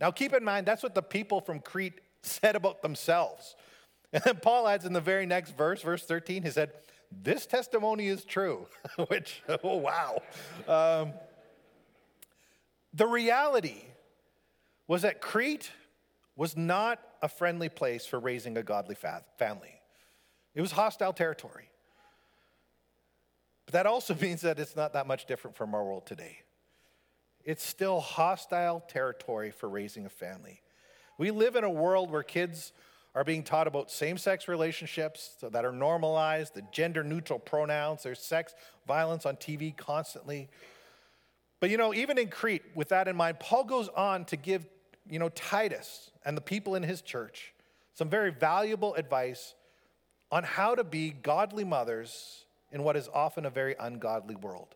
Now 0.00 0.10
keep 0.10 0.34
in 0.34 0.44
mind, 0.44 0.66
that's 0.66 0.82
what 0.82 0.94
the 0.94 1.02
people 1.02 1.40
from 1.40 1.60
Crete 1.60 2.00
said 2.22 2.56
about 2.56 2.82
themselves. 2.82 3.56
And 4.12 4.22
then 4.24 4.36
Paul 4.36 4.68
adds 4.68 4.84
in 4.84 4.92
the 4.92 5.00
very 5.00 5.26
next 5.26 5.56
verse, 5.56 5.82
verse 5.82 6.04
13, 6.04 6.42
he 6.42 6.50
said, 6.50 6.72
This 7.10 7.46
testimony 7.46 8.08
is 8.08 8.24
true, 8.24 8.66
which, 9.08 9.42
oh, 9.64 9.76
wow. 9.76 10.22
Um, 10.68 11.12
the 12.94 13.06
reality 13.06 13.82
was 14.86 15.02
that 15.02 15.20
Crete 15.20 15.70
was 16.36 16.56
not 16.56 17.00
a 17.22 17.28
friendly 17.28 17.68
place 17.68 18.06
for 18.06 18.20
raising 18.20 18.56
a 18.56 18.62
godly 18.62 18.96
family. 19.38 19.80
It 20.54 20.60
was 20.60 20.72
hostile 20.72 21.12
territory. 21.12 21.70
But 23.66 23.72
that 23.72 23.86
also 23.86 24.14
means 24.20 24.42
that 24.42 24.58
it's 24.58 24.76
not 24.76 24.92
that 24.92 25.06
much 25.06 25.26
different 25.26 25.56
from 25.56 25.74
our 25.74 25.84
world 25.84 26.06
today. 26.06 26.38
It's 27.44 27.64
still 27.64 28.00
hostile 28.00 28.80
territory 28.88 29.50
for 29.50 29.68
raising 29.68 30.06
a 30.06 30.10
family. 30.10 30.62
We 31.18 31.30
live 31.30 31.56
in 31.56 31.64
a 31.64 31.70
world 31.70 32.10
where 32.10 32.22
kids 32.22 32.72
are 33.14 33.22
being 33.22 33.42
taught 33.42 33.68
about 33.68 33.90
same 33.90 34.18
sex 34.18 34.48
relationships 34.48 35.36
that 35.40 35.64
are 35.64 35.72
normalized, 35.72 36.54
the 36.54 36.64
gender 36.72 37.04
neutral 37.04 37.38
pronouns, 37.38 38.02
there's 38.02 38.20
sex 38.20 38.54
violence 38.86 39.24
on 39.24 39.36
TV 39.36 39.76
constantly. 39.76 40.48
But 41.60 41.70
you 41.70 41.76
know, 41.76 41.94
even 41.94 42.18
in 42.18 42.28
Crete, 42.28 42.62
with 42.74 42.88
that 42.90 43.08
in 43.08 43.16
mind, 43.16 43.40
Paul 43.40 43.64
goes 43.64 43.88
on 43.88 44.24
to 44.26 44.36
give, 44.36 44.66
you 45.08 45.18
know, 45.18 45.28
Titus 45.30 46.10
and 46.24 46.36
the 46.36 46.42
people 46.42 46.74
in 46.74 46.82
his 46.82 47.00
church 47.00 47.54
some 47.94 48.10
very 48.10 48.30
valuable 48.30 48.94
advice 48.94 49.54
on 50.30 50.42
how 50.42 50.74
to 50.74 50.84
be 50.84 51.10
godly 51.10 51.64
mothers 51.64 52.44
in 52.72 52.82
what 52.82 52.96
is 52.96 53.08
often 53.14 53.46
a 53.46 53.50
very 53.50 53.76
ungodly 53.78 54.34
world. 54.34 54.74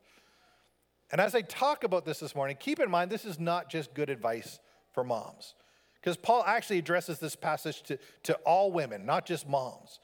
And 1.11 1.20
as 1.20 1.35
I 1.35 1.40
talk 1.40 1.85
about 1.85 2.04
this 2.04 2.20
this 2.20 2.35
morning, 2.35 2.56
keep 2.61 2.78
in 2.80 2.90
mind 2.90 3.11
this 3.11 3.25
is 3.25 3.40
not 3.40 3.68
just 3.68 3.92
good 3.92 4.08
advice 4.08 4.61
for 4.92 5.02
moms. 5.02 5.54
Because 6.00 6.16
Paul 6.16 6.44
actually 6.47 6.78
addresses 6.78 7.18
this 7.18 7.35
passage 7.35 7.82
to, 7.85 7.99
to 8.25 8.35
all 8.47 8.70
women, 8.70 9.04
not 9.04 9.26
just 9.26 9.49
moms. 9.49 9.99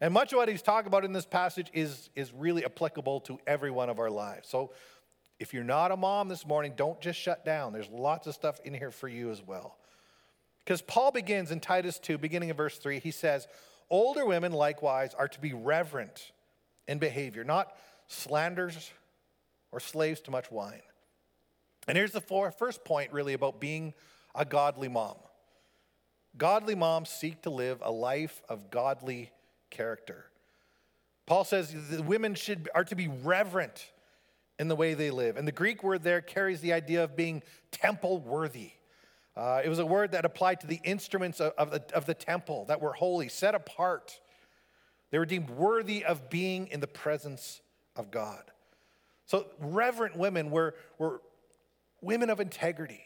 And 0.00 0.14
much 0.14 0.32
of 0.32 0.36
what 0.36 0.48
he's 0.48 0.62
talking 0.62 0.86
about 0.86 1.04
in 1.04 1.12
this 1.12 1.26
passage 1.26 1.70
is, 1.72 2.10
is 2.14 2.32
really 2.32 2.64
applicable 2.64 3.20
to 3.22 3.38
every 3.46 3.70
one 3.70 3.88
of 3.88 3.98
our 3.98 4.10
lives. 4.10 4.48
So 4.48 4.72
if 5.38 5.52
you're 5.52 5.64
not 5.64 5.90
a 5.90 5.96
mom 5.96 6.28
this 6.28 6.46
morning, 6.46 6.74
don't 6.76 7.00
just 7.00 7.18
shut 7.18 7.44
down. 7.44 7.72
There's 7.72 7.88
lots 7.88 8.26
of 8.26 8.34
stuff 8.34 8.60
in 8.64 8.74
here 8.74 8.90
for 8.90 9.08
you 9.08 9.30
as 9.30 9.42
well. 9.42 9.76
Because 10.64 10.80
Paul 10.80 11.10
begins 11.10 11.50
in 11.50 11.60
Titus 11.60 11.98
2, 11.98 12.18
beginning 12.18 12.50
of 12.50 12.56
verse 12.56 12.78
3, 12.78 13.00
he 13.00 13.10
says, 13.10 13.46
Older 13.90 14.24
women 14.24 14.52
likewise 14.52 15.12
are 15.14 15.28
to 15.28 15.40
be 15.40 15.52
reverent 15.52 16.32
in 16.88 16.98
behavior, 16.98 17.44
not 17.44 17.76
slanders 18.06 18.92
or 19.72 19.80
slaves 19.80 20.20
to 20.22 20.30
much 20.30 20.50
wine. 20.50 20.80
And 21.86 21.98
here's 21.98 22.12
the 22.12 22.20
first 22.20 22.84
point, 22.84 23.12
really, 23.12 23.34
about 23.34 23.60
being 23.60 23.92
a 24.34 24.44
godly 24.44 24.88
mom. 24.88 25.16
Godly 26.38 26.74
moms 26.74 27.10
seek 27.10 27.42
to 27.42 27.50
live 27.50 27.80
a 27.82 27.92
life 27.92 28.42
of 28.48 28.70
godly 28.70 29.30
character. 29.70 30.24
Paul 31.26 31.44
says 31.44 31.74
the 31.90 32.02
women 32.02 32.34
should, 32.34 32.68
are 32.74 32.84
to 32.84 32.96
be 32.96 33.08
reverent 33.08 33.90
in 34.58 34.68
the 34.68 34.76
way 34.76 34.94
they 34.94 35.10
live. 35.10 35.36
And 35.36 35.46
the 35.46 35.52
Greek 35.52 35.82
word 35.82 36.02
there 36.02 36.20
carries 36.20 36.60
the 36.60 36.72
idea 36.72 37.04
of 37.04 37.16
being 37.16 37.42
temple 37.70 38.20
worthy. 38.20 38.72
Uh, 39.36 39.60
it 39.64 39.68
was 39.68 39.80
a 39.80 39.86
word 39.86 40.12
that 40.12 40.24
applied 40.24 40.60
to 40.60 40.66
the 40.66 40.80
instruments 40.84 41.40
of, 41.40 41.52
of, 41.58 41.70
the, 41.70 41.82
of 41.92 42.06
the 42.06 42.14
temple 42.14 42.66
that 42.66 42.80
were 42.80 42.92
holy, 42.92 43.28
set 43.28 43.54
apart. 43.54 44.20
They 45.10 45.18
were 45.18 45.26
deemed 45.26 45.50
worthy 45.50 46.04
of 46.04 46.30
being 46.30 46.68
in 46.68 46.80
the 46.80 46.86
presence 46.86 47.60
of 47.96 48.10
God. 48.10 48.42
So, 49.26 49.46
reverent 49.58 50.16
women 50.16 50.50
were, 50.50 50.74
were 50.98 51.22
women 52.02 52.30
of 52.30 52.40
integrity. 52.40 53.00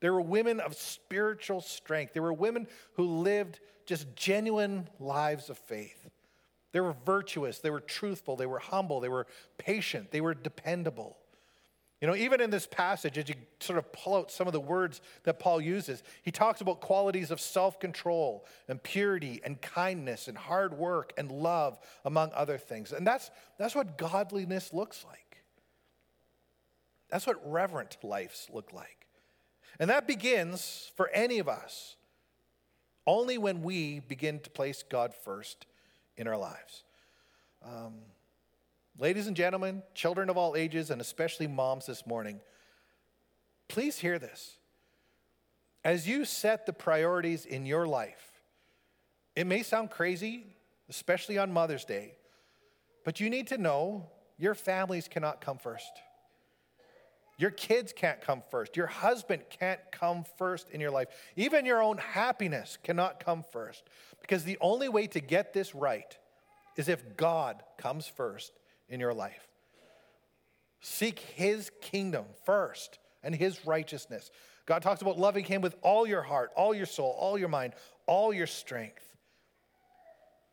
They 0.00 0.10
were 0.10 0.20
women 0.20 0.60
of 0.60 0.74
spiritual 0.74 1.60
strength. 1.60 2.14
They 2.14 2.20
were 2.20 2.32
women 2.32 2.66
who 2.94 3.20
lived 3.20 3.60
just 3.86 4.14
genuine 4.16 4.88
lives 4.98 5.50
of 5.50 5.58
faith. 5.58 6.10
They 6.74 6.80
were 6.80 6.96
virtuous, 7.06 7.60
they 7.60 7.70
were 7.70 7.78
truthful, 7.78 8.34
they 8.34 8.46
were 8.46 8.58
humble, 8.58 8.98
they 8.98 9.08
were 9.08 9.28
patient, 9.58 10.10
they 10.10 10.20
were 10.20 10.34
dependable. 10.34 11.16
You 12.00 12.08
know, 12.08 12.16
even 12.16 12.40
in 12.40 12.50
this 12.50 12.66
passage, 12.66 13.16
as 13.16 13.28
you 13.28 13.36
sort 13.60 13.78
of 13.78 13.92
pull 13.92 14.16
out 14.16 14.32
some 14.32 14.48
of 14.48 14.52
the 14.52 14.58
words 14.58 15.00
that 15.22 15.38
Paul 15.38 15.60
uses, 15.60 16.02
he 16.22 16.32
talks 16.32 16.60
about 16.60 16.80
qualities 16.80 17.30
of 17.30 17.40
self 17.40 17.78
control 17.78 18.44
and 18.66 18.82
purity 18.82 19.40
and 19.44 19.62
kindness 19.62 20.26
and 20.26 20.36
hard 20.36 20.76
work 20.76 21.12
and 21.16 21.30
love, 21.30 21.78
among 22.04 22.32
other 22.34 22.58
things. 22.58 22.90
And 22.90 23.06
that's, 23.06 23.30
that's 23.56 23.76
what 23.76 23.96
godliness 23.96 24.72
looks 24.72 25.04
like. 25.04 25.44
That's 27.08 27.24
what 27.24 27.40
reverent 27.48 27.98
lives 28.02 28.48
look 28.52 28.72
like. 28.72 29.06
And 29.78 29.88
that 29.90 30.08
begins 30.08 30.90
for 30.96 31.08
any 31.10 31.38
of 31.38 31.48
us 31.48 31.94
only 33.06 33.38
when 33.38 33.62
we 33.62 34.00
begin 34.00 34.40
to 34.40 34.50
place 34.50 34.82
God 34.82 35.14
first 35.14 35.66
in 36.16 36.26
our 36.26 36.36
lives. 36.36 36.84
Um, 37.64 37.94
ladies 38.98 39.26
and 39.26 39.36
gentlemen, 39.36 39.82
children 39.94 40.30
of 40.30 40.36
all 40.36 40.56
ages, 40.56 40.90
and 40.90 41.00
especially 41.00 41.46
moms 41.46 41.86
this 41.86 42.06
morning, 42.06 42.40
please 43.68 43.98
hear 43.98 44.18
this. 44.18 44.58
As 45.84 46.08
you 46.08 46.24
set 46.24 46.66
the 46.66 46.72
priorities 46.72 47.44
in 47.44 47.66
your 47.66 47.86
life, 47.86 48.40
it 49.36 49.46
may 49.46 49.62
sound 49.62 49.90
crazy, 49.90 50.46
especially 50.88 51.38
on 51.38 51.52
Mother's 51.52 51.84
Day, 51.84 52.14
but 53.04 53.20
you 53.20 53.28
need 53.28 53.48
to 53.48 53.58
know 53.58 54.10
your 54.38 54.54
families 54.54 55.08
cannot 55.08 55.40
come 55.40 55.58
first. 55.58 55.90
Your 57.36 57.50
kids 57.50 57.92
can't 57.92 58.20
come 58.20 58.42
first. 58.50 58.76
Your 58.76 58.86
husband 58.86 59.42
can't 59.50 59.80
come 59.90 60.24
first 60.38 60.70
in 60.70 60.80
your 60.80 60.90
life. 60.90 61.08
Even 61.36 61.66
your 61.66 61.82
own 61.82 61.98
happiness 61.98 62.78
cannot 62.82 63.24
come 63.24 63.42
first. 63.42 63.82
Because 64.20 64.44
the 64.44 64.58
only 64.60 64.88
way 64.88 65.06
to 65.08 65.20
get 65.20 65.52
this 65.52 65.74
right 65.74 66.16
is 66.76 66.88
if 66.88 67.16
God 67.16 67.62
comes 67.76 68.06
first 68.06 68.52
in 68.88 69.00
your 69.00 69.14
life. 69.14 69.48
Seek 70.80 71.18
his 71.18 71.70
kingdom 71.80 72.24
first 72.44 72.98
and 73.22 73.34
his 73.34 73.66
righteousness. 73.66 74.30
God 74.66 74.82
talks 74.82 75.02
about 75.02 75.18
loving 75.18 75.44
him 75.44 75.60
with 75.60 75.74
all 75.82 76.06
your 76.06 76.22
heart, 76.22 76.50
all 76.56 76.74
your 76.74 76.86
soul, 76.86 77.16
all 77.18 77.36
your 77.36 77.48
mind, 77.48 77.74
all 78.06 78.32
your 78.32 78.46
strength. 78.46 79.04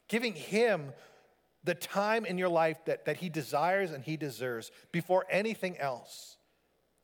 Giving 0.07 0.33
him 0.33 0.93
the 1.63 1.75
time 1.75 2.25
in 2.25 2.37
your 2.37 2.49
life 2.49 2.83
that, 2.85 3.05
that 3.05 3.17
he 3.17 3.29
desires 3.29 3.91
and 3.91 4.03
he 4.03 4.17
deserves 4.17 4.71
before 4.91 5.25
anything 5.29 5.77
else 5.77 6.37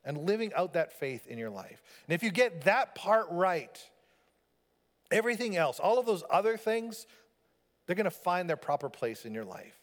and 0.08 0.26
living 0.26 0.54
out 0.54 0.72
that 0.72 0.98
faith 0.98 1.26
in 1.26 1.36
your 1.36 1.50
life. 1.50 1.82
And 2.08 2.14
if 2.14 2.22
you 2.22 2.30
get 2.30 2.64
that 2.64 2.94
part 2.94 3.26
right, 3.30 3.78
everything 5.10 5.54
else, 5.54 5.78
all 5.78 5.98
of 5.98 6.06
those 6.06 6.24
other 6.30 6.56
things, 6.56 7.06
they're 7.86 7.94
going 7.94 8.04
to 8.04 8.10
find 8.10 8.48
their 8.48 8.56
proper 8.56 8.88
place 8.88 9.26
in 9.26 9.34
your 9.34 9.44
life. 9.44 9.78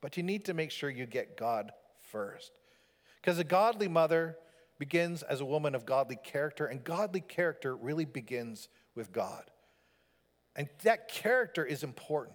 But 0.00 0.16
you 0.16 0.24
need 0.24 0.46
to 0.46 0.54
make 0.54 0.72
sure 0.72 0.90
you 0.90 1.06
get 1.06 1.36
God 1.36 1.70
first. 2.10 2.50
Because 3.20 3.38
a 3.38 3.44
godly 3.44 3.86
mother 3.86 4.36
begins 4.80 5.22
as 5.22 5.40
a 5.40 5.44
woman 5.44 5.76
of 5.76 5.86
godly 5.86 6.18
character, 6.24 6.66
and 6.66 6.82
godly 6.82 7.20
character 7.20 7.76
really 7.76 8.04
begins 8.04 8.68
with 8.96 9.12
God. 9.12 9.44
And 10.56 10.68
that 10.82 11.06
character 11.06 11.64
is 11.64 11.84
important 11.84 12.34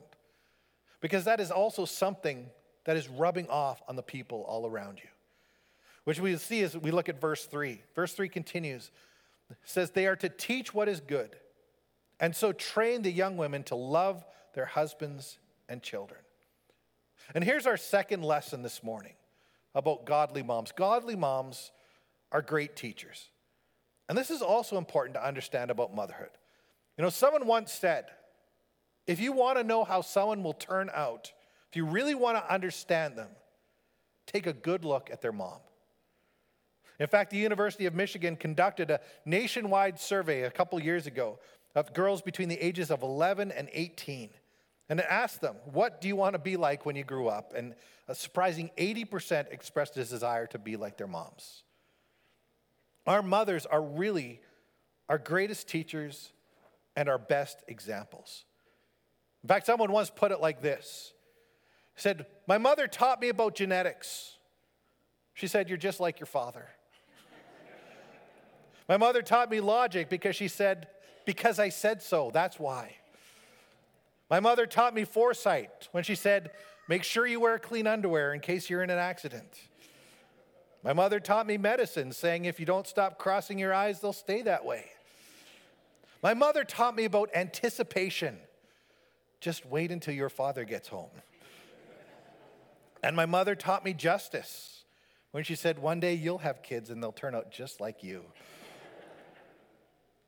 because 1.01 1.25
that 1.25 1.41
is 1.41 1.51
also 1.51 1.83
something 1.83 2.49
that 2.85 2.95
is 2.95 3.09
rubbing 3.09 3.49
off 3.49 3.81
on 3.89 3.97
the 3.97 4.01
people 4.01 4.45
all 4.47 4.65
around 4.65 4.99
you 5.03 5.09
which 6.03 6.19
we 6.19 6.35
see 6.37 6.61
as 6.61 6.77
we 6.77 6.91
look 6.91 7.09
at 7.09 7.19
verse 7.19 7.45
3. 7.45 7.81
Verse 7.95 8.13
3 8.13 8.29
continues, 8.29 8.91
says, 9.63 9.91
They 9.91 10.07
are 10.07 10.15
to 10.17 10.29
teach 10.29 10.73
what 10.73 10.89
is 10.89 10.99
good, 10.99 11.35
and 12.19 12.35
so 12.35 12.51
train 12.51 13.01
the 13.01 13.11
young 13.11 13.37
women 13.37 13.63
to 13.63 13.75
love 13.75 14.23
their 14.53 14.65
husbands 14.65 15.39
and 15.69 15.81
children. 15.81 16.19
And 17.33 17.43
here's 17.43 17.65
our 17.65 17.77
second 17.77 18.23
lesson 18.23 18.61
this 18.61 18.83
morning 18.83 19.13
about 19.75 20.05
godly 20.05 20.43
moms. 20.43 20.71
Godly 20.71 21.15
moms 21.15 21.71
are 22.31 22.41
great 22.41 22.75
teachers. 22.75 23.29
And 24.09 24.17
this 24.17 24.29
is 24.29 24.41
also 24.41 24.77
important 24.77 25.15
to 25.15 25.25
understand 25.25 25.71
about 25.71 25.95
motherhood. 25.95 26.29
You 26.97 27.03
know, 27.03 27.09
someone 27.09 27.47
once 27.47 27.71
said, 27.71 28.05
if 29.07 29.19
you 29.19 29.31
want 29.31 29.57
to 29.57 29.63
know 29.63 29.83
how 29.83 30.01
someone 30.01 30.43
will 30.43 30.53
turn 30.53 30.89
out, 30.93 31.31
if 31.69 31.75
you 31.75 31.85
really 31.85 32.15
want 32.15 32.37
to 32.37 32.53
understand 32.53 33.17
them, 33.17 33.29
take 34.27 34.45
a 34.45 34.53
good 34.53 34.85
look 34.85 35.09
at 35.11 35.21
their 35.21 35.31
mom. 35.31 35.59
In 36.99 37.07
fact, 37.07 37.31
the 37.31 37.37
University 37.37 37.85
of 37.85 37.93
Michigan 37.93 38.35
conducted 38.35 38.91
a 38.91 38.99
nationwide 39.25 39.99
survey 39.99 40.43
a 40.43 40.51
couple 40.51 40.79
years 40.81 41.07
ago 41.07 41.39
of 41.75 41.93
girls 41.93 42.21
between 42.21 42.49
the 42.49 42.59
ages 42.61 42.91
of 42.91 43.01
11 43.01 43.51
and 43.51 43.69
18. 43.73 44.29
And 44.89 44.99
it 44.99 45.05
asked 45.09 45.41
them, 45.41 45.55
What 45.71 46.01
do 46.01 46.07
you 46.07 46.15
want 46.15 46.33
to 46.33 46.39
be 46.39 46.57
like 46.57 46.85
when 46.85 46.95
you 46.95 47.03
grew 47.03 47.27
up? 47.27 47.53
And 47.55 47.73
a 48.07 48.15
surprising 48.15 48.69
80% 48.77 49.51
expressed 49.51 49.97
a 49.97 50.03
desire 50.03 50.45
to 50.47 50.59
be 50.59 50.75
like 50.75 50.97
their 50.97 51.07
moms. 51.07 51.63
Our 53.07 53.23
mothers 53.23 53.65
are 53.65 53.81
really 53.81 54.41
our 55.09 55.17
greatest 55.17 55.67
teachers 55.67 56.31
and 56.95 57.09
our 57.09 57.17
best 57.17 57.63
examples. 57.67 58.45
In 59.41 59.47
fact, 59.47 59.65
someone 59.65 59.91
once 59.91 60.09
put 60.09 60.31
it 60.31 60.39
like 60.39 60.61
this 60.61 61.13
said, 61.95 62.25
My 62.47 62.57
mother 62.57 62.87
taught 62.87 63.21
me 63.21 63.29
about 63.29 63.55
genetics. 63.55 64.37
She 65.33 65.47
said, 65.47 65.69
You're 65.69 65.77
just 65.77 65.99
like 65.99 66.19
your 66.19 66.27
father. 66.27 66.67
My 68.87 68.97
mother 68.97 69.21
taught 69.21 69.49
me 69.49 69.59
logic 69.59 70.09
because 70.09 70.35
she 70.35 70.47
said, 70.47 70.87
Because 71.25 71.59
I 71.59 71.69
said 71.69 72.01
so, 72.01 72.31
that's 72.33 72.59
why. 72.59 72.97
My 74.29 74.39
mother 74.39 74.65
taught 74.65 74.93
me 74.93 75.05
foresight 75.05 75.87
when 75.91 76.03
she 76.03 76.15
said, 76.15 76.51
Make 76.87 77.03
sure 77.03 77.25
you 77.25 77.39
wear 77.39 77.59
clean 77.59 77.87
underwear 77.87 78.33
in 78.33 78.41
case 78.41 78.69
you're 78.69 78.83
in 78.83 78.89
an 78.89 78.99
accident. 78.99 79.59
My 80.83 80.91
mother 80.91 81.21
taught 81.21 81.47
me 81.47 81.57
medicine, 81.57 82.11
saying, 82.11 82.45
If 82.45 82.59
you 82.59 82.65
don't 82.65 82.87
stop 82.87 83.17
crossing 83.17 83.57
your 83.57 83.73
eyes, 83.73 84.01
they'll 84.01 84.11
stay 84.11 84.41
that 84.41 84.65
way. 84.65 84.85
My 86.21 86.33
mother 86.33 86.63
taught 86.63 86.95
me 86.95 87.05
about 87.05 87.29
anticipation. 87.33 88.37
Just 89.39 89.65
wait 89.65 89.91
until 89.91 90.13
your 90.13 90.29
father 90.29 90.65
gets 90.65 90.89
home. 90.89 91.11
and 93.01 93.15
my 93.15 93.25
mother 93.25 93.55
taught 93.55 93.83
me 93.85 93.93
justice 93.93 94.83
when 95.31 95.43
she 95.43 95.55
said, 95.55 95.79
One 95.79 96.01
day 96.01 96.13
you'll 96.13 96.39
have 96.39 96.63
kids 96.63 96.89
and 96.89 97.01
they'll 97.01 97.11
turn 97.13 97.33
out 97.35 97.51
just 97.51 97.79
like 97.79 98.03
you. 98.03 98.23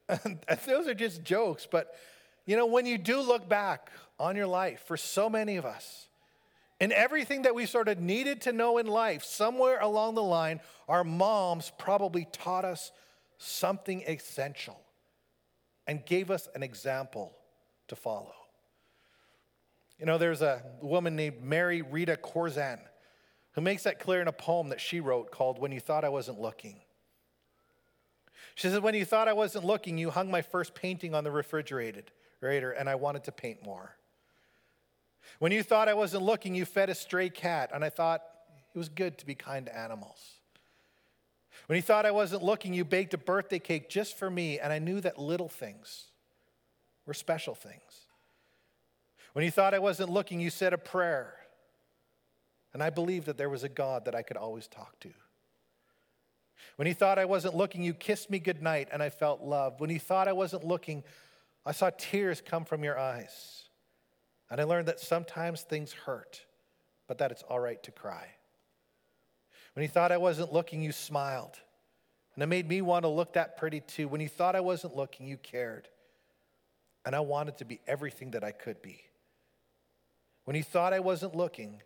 those 0.66 0.88
are 0.88 0.94
just 0.94 1.24
jokes, 1.24 1.68
but 1.70 1.96
you 2.46 2.56
know, 2.56 2.66
when 2.66 2.86
you 2.86 2.98
do 2.98 3.22
look 3.22 3.50
back 3.50 3.92
on 4.20 4.36
your 4.36 4.48
life, 4.48 4.84
for 4.86 4.98
so 4.98 5.30
many 5.30 5.58
of 5.58 5.66
us, 5.66 6.08
and 6.80 6.92
everything 6.92 7.44
that 7.44 7.56
we 7.56 7.66
sort 7.66 7.88
of 7.88 8.00
needed 8.00 8.42
to 8.42 8.52
know 8.52 8.78
in 8.78 8.86
life, 8.86 9.24
somewhere 9.24 9.80
along 9.80 10.16
the 10.16 10.24
line, 10.24 10.60
our 10.88 11.04
moms 11.04 11.72
probably 11.78 12.28
taught 12.32 12.66
us 12.66 12.92
something 13.38 14.04
essential 14.08 14.80
and 15.88 16.06
gave 16.06 16.30
us 16.30 16.50
an 16.54 16.64
example 16.64 17.36
to 17.88 17.96
follow. 17.96 18.34
You 20.00 20.06
know, 20.06 20.18
there's 20.18 20.42
a 20.42 20.62
woman 20.82 21.16
named 21.16 21.42
Mary 21.42 21.82
Rita 21.82 22.18
Korzan 22.18 22.80
who 23.54 23.62
makes 23.62 23.84
that 23.84 24.00
clear 24.00 24.22
in 24.22 24.28
a 24.28 24.34
poem 24.34 24.70
that 24.70 24.82
she 24.82 25.00
wrote 25.00 25.32
called 25.32 25.60
When 25.60 25.72
You 25.72 25.80
Thought 25.80 26.04
I 26.04 26.10
Wasn't 26.10 26.40
Looking. 26.40 26.82
She 28.56 28.70
says, 28.70 28.80
When 28.80 28.96
you 28.96 29.06
thought 29.06 29.28
I 29.28 29.34
wasn't 29.34 29.66
looking, 29.66 29.98
you 29.98 30.10
hung 30.10 30.32
my 30.32 30.42
first 30.42 30.74
painting 30.74 31.14
on 31.14 31.24
the 31.24 31.32
refrigerator, 31.32 32.06
and 32.42 32.90
I 32.90 32.96
wanted 32.96 33.26
to 33.26 33.32
paint 33.32 33.64
more. 33.64 33.98
When 35.40 35.52
you 35.52 35.62
thought 35.62 35.90
I 35.90 35.94
wasn't 35.94 36.24
looking, 36.24 36.56
you 36.56 36.66
fed 36.66 36.90
a 36.90 36.96
stray 36.96 37.30
cat, 37.30 37.72
and 37.74 37.84
I 37.84 37.90
thought 37.90 38.22
it 38.74 38.78
was 38.78 38.90
good 38.90 39.18
to 39.20 39.26
be 39.26 39.36
kind 39.36 39.66
to 39.66 39.78
animals. 39.78 40.20
When 41.68 41.76
you 41.76 41.82
thought 41.82 42.06
I 42.06 42.12
wasn't 42.12 42.44
looking, 42.44 42.74
you 42.74 42.86
baked 42.86 43.14
a 43.14 43.18
birthday 43.18 43.60
cake 43.60 43.90
just 43.90 44.18
for 44.18 44.30
me, 44.30 44.60
and 44.60 44.72
I 44.72 44.80
knew 44.80 45.02
that 45.02 45.18
little 45.18 45.50
things 45.50 46.06
were 47.06 47.14
special 47.14 47.56
things. 47.56 48.06
When 49.34 49.44
you 49.44 49.52
thought 49.52 49.74
I 49.74 49.80
wasn't 49.80 50.12
looking, 50.12 50.40
you 50.40 50.50
said 50.50 50.74
a 50.74 50.78
prayer, 50.78 51.34
and 52.74 52.82
I 52.82 52.90
believed 52.90 53.26
that 53.26 53.38
there 53.38 53.50
was 53.50 53.64
a 53.64 53.70
God 53.70 54.06
that 54.06 54.16
I 54.16 54.22
could 54.22 54.38
always 54.38 54.68
talk 54.68 55.00
to. 55.02 55.10
When 56.76 56.88
you 56.88 56.94
thought 56.94 57.20
I 57.20 57.26
wasn't 57.26 57.56
looking, 57.56 57.84
you 57.84 57.94
kissed 57.94 58.30
me 58.30 58.40
goodnight, 58.40 58.90
and 58.92 59.02
I 59.02 59.10
felt 59.10 59.42
loved. 59.42 59.80
When 59.80 59.90
you 59.90 60.00
thought 60.00 60.28
I 60.28 60.34
wasn't 60.34 60.66
looking, 60.66 61.04
I 61.66 61.72
saw 61.72 61.90
tears 61.98 62.42
come 62.46 62.66
from 62.66 62.84
your 62.84 63.00
eyes. 63.00 63.64
And 64.50 64.62
I 64.62 64.64
learned 64.66 64.88
that 64.88 65.00
sometimes 65.00 65.62
things 65.62 65.94
hurt, 65.94 66.42
but 67.08 67.18
that 67.18 67.32
it's 67.32 67.44
all 67.44 67.60
right 67.60 67.82
to 67.84 67.92
cry. 67.92 68.28
When 69.74 69.84
you 69.84 69.90
thought 69.90 70.12
I 70.12 70.18
wasn't 70.18 70.54
looking, 70.54 70.82
you 70.82 70.92
smiled. 70.92 71.60
And 72.36 72.44
it 72.44 72.48
made 72.48 72.68
me 72.68 72.82
want 72.82 73.04
to 73.04 73.10
look 73.10 73.34
that 73.34 73.58
pretty 73.58 73.80
too. 73.80 74.08
When 74.08 74.22
you 74.22 74.30
thought 74.30 74.56
I 74.56 74.62
wasn't 74.62 74.96
looking, 74.96 75.28
you 75.28 75.38
cared. 75.38 75.88
And 77.06 77.16
I 77.16 77.22
wanted 77.22 77.58
to 77.58 77.66
be 77.66 77.80
everything 77.88 78.32
that 78.32 78.44
I 78.44 78.52
could 78.52 78.82
be. 78.82 79.02
When 80.44 80.56
you 80.56 80.64
thought 80.64 80.94
I 80.94 81.00
wasn't 81.00 81.36
looking, 81.36 81.82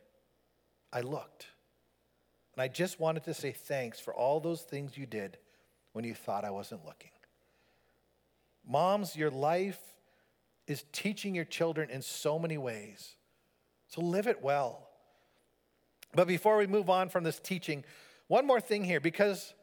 I 0.91 1.01
looked. 1.01 1.47
And 2.59 2.65
I 2.65 2.67
just 2.67 2.99
wanted 2.99 3.23
to 3.23 3.33
say 3.33 3.53
thanks 3.53 4.01
for 4.01 4.13
all 4.13 4.41
those 4.41 4.63
things 4.63 4.97
you 4.97 5.05
did 5.05 5.37
when 5.93 6.03
you 6.03 6.13
thought 6.13 6.43
I 6.43 6.49
wasn't 6.49 6.85
looking. 6.85 7.11
Moms, 8.67 9.15
your 9.15 9.31
life 9.31 9.79
is 10.67 10.83
teaching 10.91 11.33
your 11.33 11.45
children 11.45 11.89
in 11.89 12.01
so 12.01 12.37
many 12.37 12.57
ways. 12.57 13.15
So 13.87 14.01
live 14.01 14.27
it 14.27 14.41
well. 14.43 14.89
But 16.13 16.27
before 16.27 16.57
we 16.57 16.67
move 16.67 16.89
on 16.89 17.07
from 17.07 17.23
this 17.23 17.39
teaching, 17.39 17.85
one 18.27 18.45
more 18.45 18.59
thing 18.59 18.83
here 18.83 18.99
because 18.99 19.53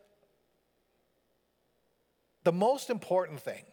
the 2.44 2.52
most 2.52 2.88
important 2.88 3.40
thing, 3.40 3.64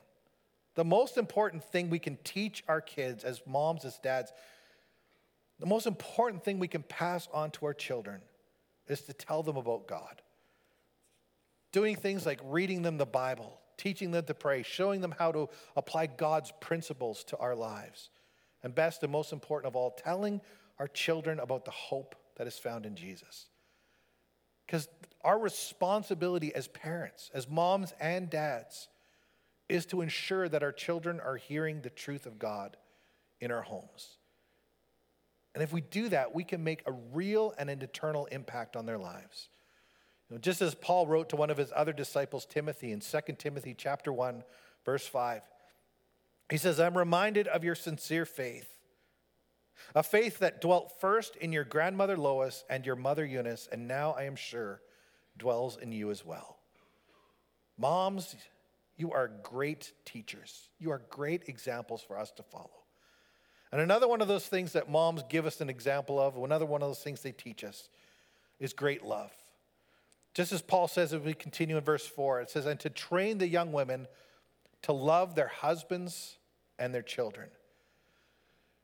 the 0.76 0.84
most 0.84 1.15
important 1.17 1.63
thing 1.63 1.89
we 1.89 1.97
can 1.97 2.17
teach 2.26 2.62
our 2.67 2.82
kids 2.82 3.24
as 3.24 3.41
moms, 3.47 3.86
as 3.86 3.97
dads, 4.00 4.34
the 5.62 5.65
most 5.65 5.88
important 5.88 6.43
thing 6.43 6.60
we 6.60 6.67
can 6.67 6.84
pass 6.84 7.30
on 7.32 7.52
to 7.52 7.65
our 7.67 7.74
children 7.74 8.19
is 8.88 9.02
to 9.02 9.13
tell 9.13 9.43
them 9.43 9.58
about 9.58 9.88
God. 9.88 10.22
Doing 11.72 11.96
things 11.96 12.26
like 12.26 12.39
reading 12.43 12.82
them 12.82 12.98
the 12.98 13.06
Bible, 13.06 13.60
teaching 13.78 14.12
them 14.12 14.26
to 14.26 14.34
pray, 14.34 14.63
showing 14.63 15.02
them 15.02 15.15
how 15.17 15.32
to 15.32 15.50
apply 15.76 16.08
God's 16.08 16.52
principles 16.60 17.24
to 17.26 17.38
our 17.38 17.56
lives. 17.56 18.10
And 18.62 18.74
best 18.74 19.04
and 19.04 19.12
most 19.12 19.34
important 19.34 19.67
of 19.72 19.76
all, 19.76 19.91
telling 19.91 20.39
our 20.80 20.88
children 20.88 21.39
about 21.39 21.65
the 21.65 21.72
hope 21.72 22.15
that 22.36 22.48
is 22.48 22.58
found 22.58 22.86
in 22.86 22.96
Jesus. 22.96 23.48
Because 24.65 24.88
our 25.24 25.38
responsibility 25.38 26.54
as 26.54 26.67
parents, 26.67 27.30
as 27.34 27.50
moms 27.50 27.93
and 28.00 28.30
dads, 28.30 28.88
is 29.69 29.86
to 29.88 30.02
ensure 30.02 30.48
that 30.50 30.63
our 30.63 30.72
children 30.72 31.19
are 31.19 31.38
hearing 31.38 31.82
the 31.82 31.89
truth 31.89 32.26
of 32.26 32.39
God 32.39 32.78
in 33.39 33.52
our 33.52 33.62
homes. 33.62 34.17
And 35.54 35.63
if 35.63 35.72
we 35.72 35.82
do 35.82 36.10
that, 36.10 36.34
we 36.34 36.44
can 36.44 36.63
make 36.63 36.82
a 36.86 36.92
real 36.92 37.54
and 37.58 37.70
an 37.70 37.82
eternal 37.82 38.26
impact 38.28 38.76
on 38.76 38.86
their 38.86 38.98
lives. 38.98 39.50
You 40.30 40.36
know, 40.36 40.39
just 40.39 40.62
as 40.62 40.74
Paul 40.74 41.06
wrote 41.06 41.30
to 41.30 41.36
one 41.36 41.50
of 41.50 41.58
his 41.58 41.72
other 41.76 41.94
disciples, 41.94 42.46
Timothy, 42.46 42.92
in 42.92 43.02
2 43.02 43.20
Timothy 43.38 43.76
chapter 43.78 44.12
1, 44.12 44.44
verse 44.86 45.06
5, 45.06 45.42
he 46.50 46.58
says, 46.58 46.80
I'm 46.80 46.98
reminded 46.98 47.48
of 47.48 47.63
your 47.63 47.76
sincere 47.76 48.26
faith, 48.26 48.68
a 49.96 50.04
faith 50.04 50.39
that 50.39 50.62
dwelt 50.62 51.00
first 51.00 51.36
in 51.36 51.52
your 51.52 51.63
grandmother 51.63 52.18
Lois 52.18 52.63
and 52.70 52.86
your 52.86 52.96
mother 52.96 53.26
Eunice, 53.26 53.68
and 53.72 53.88
now 53.88 54.12
I 54.12 54.24
am 54.24 54.36
sure 54.36 54.82
dwells 55.38 55.78
in 55.78 55.92
you 55.92 56.10
as 56.12 56.26
well. 56.26 56.58
Moms, 57.78 58.36
you 58.98 59.12
are 59.12 59.32
great 59.42 59.94
teachers. 60.06 60.70
You 60.80 60.92
are 60.92 61.02
great 61.10 61.44
examples 61.48 62.02
for 62.02 62.18
us 62.18 62.32
to 62.38 62.44
follow. 62.44 62.83
And 63.73 63.81
another 63.81 64.07
one 64.07 64.21
of 64.21 64.27
those 64.27 64.45
things 64.45 64.73
that 64.73 64.88
moms 64.88 65.23
give 65.27 65.47
us 65.47 65.59
an 65.59 65.67
example 65.67 66.19
of, 66.19 66.38
another 66.38 66.63
one 66.63 66.83
of 66.83 66.89
those 66.89 66.99
things 66.99 67.21
they 67.23 67.31
teach 67.31 67.63
us, 67.63 67.89
is 68.59 68.71
great 68.71 69.03
love. 69.03 69.31
Just 70.36 70.51
as 70.51 70.62
Paul 70.62 70.88
says 70.88 71.12
as 71.12 71.21
we 71.21 71.33
continue 71.33 71.75
in 71.75 71.83
verse 71.83 72.05
4, 72.05 72.41
it 72.41 72.51
says, 72.51 72.67
and 72.67 72.79
to 72.81 72.91
train 72.91 73.39
the 73.39 73.47
young 73.47 73.71
women 73.71 74.05
to 74.83 74.93
love 74.93 75.33
their 75.33 75.47
husbands 75.47 76.38
and 76.77 76.93
their 76.93 77.01
children. 77.01 77.49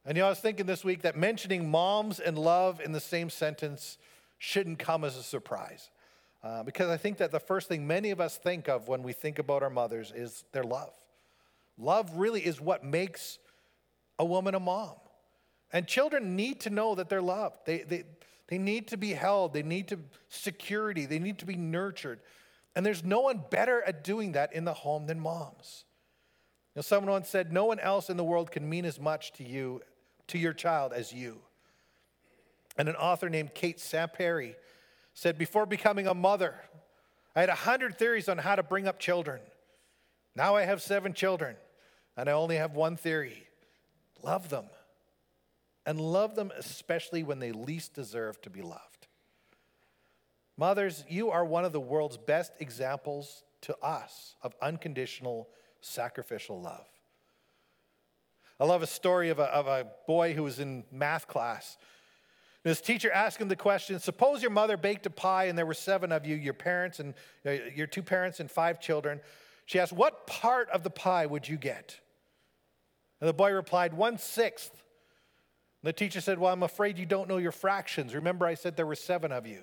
And 0.07 0.17
you 0.17 0.23
know, 0.23 0.25
I 0.25 0.31
was 0.31 0.39
thinking 0.39 0.65
this 0.65 0.83
week 0.83 1.03
that 1.03 1.15
mentioning 1.15 1.69
moms 1.69 2.19
and 2.19 2.35
love 2.35 2.81
in 2.81 2.91
the 2.91 2.99
same 2.99 3.29
sentence 3.29 3.99
shouldn't 4.39 4.79
come 4.79 5.03
as 5.03 5.15
a 5.15 5.21
surprise. 5.21 5.91
Uh, 6.43 6.63
because 6.63 6.89
I 6.89 6.97
think 6.97 7.19
that 7.19 7.29
the 7.29 7.39
first 7.39 7.67
thing 7.67 7.85
many 7.85 8.09
of 8.09 8.19
us 8.19 8.37
think 8.37 8.67
of 8.67 8.87
when 8.87 9.03
we 9.03 9.13
think 9.13 9.37
about 9.37 9.61
our 9.61 9.69
mothers 9.69 10.11
is 10.15 10.45
their 10.51 10.63
love. 10.63 10.93
Love 11.77 12.09
really 12.15 12.43
is 12.43 12.59
what 12.59 12.83
makes 12.83 13.37
a 14.19 14.25
woman 14.25 14.53
a 14.53 14.59
mom. 14.59 14.95
And 15.71 15.87
children 15.87 16.35
need 16.35 16.61
to 16.61 16.69
know 16.69 16.95
that 16.95 17.09
they're 17.09 17.21
loved. 17.21 17.55
They, 17.65 17.79
they, 17.79 18.03
they 18.47 18.57
need 18.57 18.89
to 18.89 18.97
be 18.97 19.13
held, 19.13 19.53
they 19.53 19.63
need 19.63 19.87
to 19.87 19.99
security, 20.27 21.05
they 21.05 21.19
need 21.19 21.39
to 21.39 21.45
be 21.45 21.55
nurtured. 21.55 22.19
And 22.75 22.85
there's 22.85 23.03
no 23.03 23.21
one 23.21 23.43
better 23.49 23.81
at 23.81 24.03
doing 24.03 24.33
that 24.33 24.53
in 24.53 24.65
the 24.65 24.73
home 24.73 25.07
than 25.07 25.19
moms. 25.19 25.85
Know, 26.75 26.81
someone 26.81 27.11
once 27.11 27.29
said, 27.29 27.51
No 27.51 27.65
one 27.65 27.79
else 27.79 28.09
in 28.09 28.17
the 28.17 28.23
world 28.23 28.51
can 28.51 28.67
mean 28.67 28.85
as 28.85 28.99
much 28.99 29.33
to 29.33 29.43
you, 29.43 29.81
to 30.27 30.37
your 30.37 30.53
child, 30.53 30.93
as 30.93 31.11
you. 31.11 31.39
And 32.77 32.87
an 32.87 32.95
author 32.95 33.29
named 33.29 33.53
Kate 33.53 33.79
Samperi 33.79 34.55
said, 35.13 35.37
Before 35.37 35.65
becoming 35.65 36.07
a 36.07 36.13
mother, 36.13 36.55
I 37.35 37.41
had 37.41 37.49
a 37.49 37.55
hundred 37.55 37.97
theories 37.97 38.29
on 38.29 38.37
how 38.37 38.55
to 38.55 38.63
bring 38.63 38.87
up 38.87 38.97
children. 38.97 39.41
Now 40.35 40.55
I 40.55 40.63
have 40.63 40.81
seven 40.81 41.13
children, 41.13 41.55
and 42.15 42.29
I 42.29 42.31
only 42.31 42.55
have 42.55 42.75
one 42.75 42.95
theory 42.95 43.48
love 44.23 44.49
them 44.49 44.65
and 45.85 45.99
love 45.99 46.35
them 46.35 46.51
especially 46.57 47.23
when 47.23 47.39
they 47.39 47.51
least 47.51 47.93
deserve 47.93 48.41
to 48.41 48.49
be 48.49 48.61
loved. 48.61 49.07
Mothers, 50.57 51.05
you 51.07 51.31
are 51.31 51.45
one 51.45 51.63
of 51.63 51.71
the 51.71 51.79
world's 51.79 52.17
best 52.17 52.51
examples 52.59 53.43
to 53.61 53.77
us 53.81 54.35
of 54.41 54.53
unconditional 54.61 55.49
sacrificial 55.81 56.61
love. 56.61 56.85
I 58.59 58.65
love 58.65 58.81
a 58.81 58.87
story 58.87 59.29
of 59.29 59.39
a, 59.39 59.45
of 59.45 59.67
a 59.67 59.87
boy 60.05 60.33
who 60.33 60.43
was 60.43 60.59
in 60.59 60.83
math 60.91 61.27
class. 61.27 61.77
His 62.63 62.81
teacher 62.81 63.09
asked 63.09 63.39
him 63.39 63.47
the 63.47 63.55
question 63.55 63.99
Suppose 63.99 64.41
your 64.41 64.51
mother 64.51 64.75
baked 64.75 65.05
a 65.05 65.09
pie 65.09 65.45
and 65.45 65.57
there 65.57 65.65
were 65.65 65.73
seven 65.73 66.11
of 66.11 66.25
you, 66.25 66.35
your 66.35 66.53
parents 66.53 66.99
and 66.99 67.13
uh, 67.45 67.51
your 67.73 67.87
two 67.87 68.03
parents 68.03 68.41
and 68.41 68.51
five 68.51 68.81
children. 68.81 69.21
She 69.65 69.79
asked, 69.79 69.93
What 69.93 70.27
part 70.27 70.69
of 70.71 70.83
the 70.83 70.89
pie 70.89 71.25
would 71.25 71.47
you 71.47 71.57
get? 71.57 71.99
And 73.19 73.27
the 73.27 73.33
boy 73.33 73.51
replied, 73.51 73.93
One 73.93 74.17
sixth. 74.17 74.83
The 75.81 75.93
teacher 75.93 76.21
said, 76.21 76.39
Well, 76.39 76.51
I'm 76.53 76.63
afraid 76.63 76.97
you 76.97 77.05
don't 77.05 77.29
know 77.29 77.37
your 77.37 77.51
fractions. 77.51 78.13
Remember, 78.13 78.45
I 78.45 78.55
said 78.55 78.75
there 78.75 78.85
were 78.85 78.95
seven 78.95 79.31
of 79.31 79.47
you. 79.47 79.61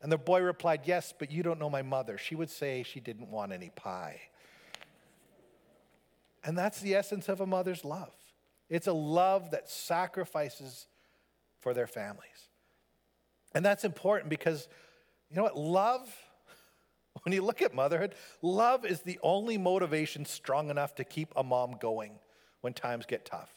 And 0.00 0.12
the 0.12 0.18
boy 0.18 0.40
replied, 0.40 0.82
Yes, 0.84 1.12
but 1.16 1.30
you 1.30 1.42
don't 1.42 1.58
know 1.58 1.70
my 1.70 1.82
mother. 1.82 2.18
She 2.18 2.34
would 2.34 2.50
say 2.50 2.82
she 2.82 3.00
didn't 3.00 3.30
want 3.30 3.52
any 3.52 3.70
pie. 3.74 4.20
And 6.44 6.58
that's 6.58 6.80
the 6.80 6.94
essence 6.94 7.28
of 7.28 7.40
a 7.40 7.46
mother's 7.46 7.84
love 7.84 8.12
it's 8.70 8.86
a 8.86 8.92
love 8.92 9.50
that 9.50 9.68
sacrifices 9.68 10.86
for 11.60 11.74
their 11.74 11.86
families. 11.86 12.48
And 13.54 13.64
that's 13.64 13.84
important 13.84 14.30
because, 14.30 14.68
you 15.30 15.36
know 15.36 15.44
what? 15.44 15.56
Love, 15.56 16.08
when 17.22 17.32
you 17.32 17.42
look 17.42 17.62
at 17.62 17.74
motherhood, 17.74 18.14
love 18.42 18.84
is 18.84 19.00
the 19.02 19.18
only 19.22 19.58
motivation 19.58 20.24
strong 20.24 20.70
enough 20.70 20.94
to 20.96 21.04
keep 21.04 21.32
a 21.36 21.44
mom 21.44 21.76
going 21.80 22.18
when 22.64 22.72
times 22.72 23.04
get 23.04 23.26
tough. 23.26 23.50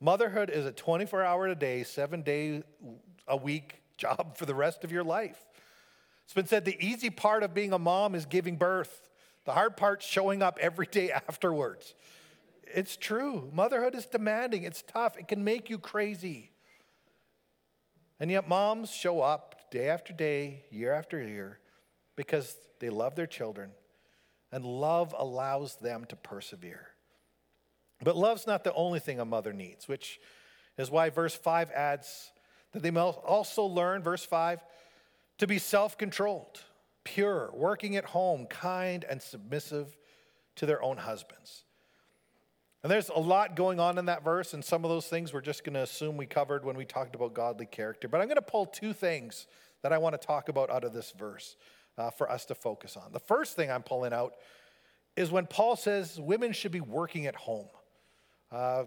Motherhood 0.00 0.50
is 0.50 0.66
a 0.66 0.70
24 0.70 1.24
hour 1.24 1.46
a 1.46 1.54
day, 1.54 1.82
seven 1.82 2.20
day 2.20 2.62
a 3.26 3.36
week 3.36 3.80
job 3.96 4.36
for 4.36 4.44
the 4.44 4.54
rest 4.54 4.84
of 4.84 4.92
your 4.92 5.02
life. 5.02 5.46
It's 6.24 6.34
been 6.34 6.46
said 6.46 6.66
the 6.66 6.76
easy 6.78 7.08
part 7.08 7.42
of 7.42 7.54
being 7.54 7.72
a 7.72 7.78
mom 7.78 8.14
is 8.14 8.26
giving 8.26 8.56
birth, 8.56 9.08
the 9.46 9.52
hard 9.52 9.78
part's 9.78 10.04
showing 10.06 10.42
up 10.42 10.58
every 10.60 10.84
day 10.84 11.10
afterwards. 11.28 11.94
It's 12.62 12.98
true. 12.98 13.48
Motherhood 13.54 13.94
is 13.94 14.04
demanding, 14.04 14.64
it's 14.64 14.82
tough, 14.82 15.16
it 15.16 15.26
can 15.26 15.42
make 15.42 15.70
you 15.70 15.78
crazy. 15.78 16.50
And 18.20 18.30
yet, 18.30 18.46
moms 18.46 18.90
show 18.90 19.22
up 19.22 19.70
day 19.70 19.88
after 19.88 20.12
day, 20.12 20.64
year 20.70 20.92
after 20.92 21.18
year, 21.26 21.60
because 22.14 22.56
they 22.78 22.90
love 22.90 23.14
their 23.14 23.26
children, 23.26 23.70
and 24.52 24.66
love 24.66 25.14
allows 25.16 25.76
them 25.76 26.04
to 26.10 26.16
persevere. 26.16 26.88
But 28.02 28.16
love's 28.16 28.46
not 28.46 28.64
the 28.64 28.74
only 28.74 29.00
thing 29.00 29.18
a 29.18 29.24
mother 29.24 29.52
needs, 29.52 29.88
which 29.88 30.20
is 30.76 30.90
why 30.90 31.10
verse 31.10 31.34
5 31.34 31.70
adds 31.72 32.30
that 32.72 32.82
they 32.82 32.90
must 32.90 33.18
also 33.18 33.64
learn, 33.64 34.02
verse 34.02 34.24
5, 34.24 34.62
to 35.38 35.46
be 35.46 35.58
self 35.58 35.98
controlled, 35.98 36.62
pure, 37.04 37.50
working 37.54 37.96
at 37.96 38.04
home, 38.06 38.46
kind, 38.46 39.04
and 39.08 39.20
submissive 39.20 39.96
to 40.56 40.66
their 40.66 40.82
own 40.82 40.98
husbands. 40.98 41.64
And 42.82 42.92
there's 42.92 43.08
a 43.08 43.18
lot 43.18 43.56
going 43.56 43.80
on 43.80 43.98
in 43.98 44.06
that 44.06 44.22
verse, 44.22 44.54
and 44.54 44.64
some 44.64 44.84
of 44.84 44.90
those 44.90 45.08
things 45.08 45.32
we're 45.32 45.40
just 45.40 45.64
going 45.64 45.74
to 45.74 45.82
assume 45.82 46.16
we 46.16 46.26
covered 46.26 46.64
when 46.64 46.76
we 46.76 46.84
talked 46.84 47.16
about 47.16 47.34
godly 47.34 47.66
character. 47.66 48.06
But 48.06 48.20
I'm 48.20 48.28
going 48.28 48.36
to 48.36 48.42
pull 48.42 48.66
two 48.66 48.92
things 48.92 49.46
that 49.82 49.92
I 49.92 49.98
want 49.98 50.20
to 50.20 50.24
talk 50.24 50.48
about 50.48 50.70
out 50.70 50.84
of 50.84 50.92
this 50.92 51.12
verse 51.12 51.56
uh, 51.96 52.10
for 52.10 52.30
us 52.30 52.44
to 52.46 52.54
focus 52.54 52.96
on. 52.96 53.12
The 53.12 53.20
first 53.20 53.56
thing 53.56 53.70
I'm 53.70 53.82
pulling 53.82 54.12
out 54.12 54.34
is 55.16 55.30
when 55.32 55.46
Paul 55.46 55.74
says 55.74 56.20
women 56.20 56.52
should 56.52 56.70
be 56.70 56.80
working 56.80 57.26
at 57.26 57.34
home. 57.34 57.66
Uh, 58.50 58.84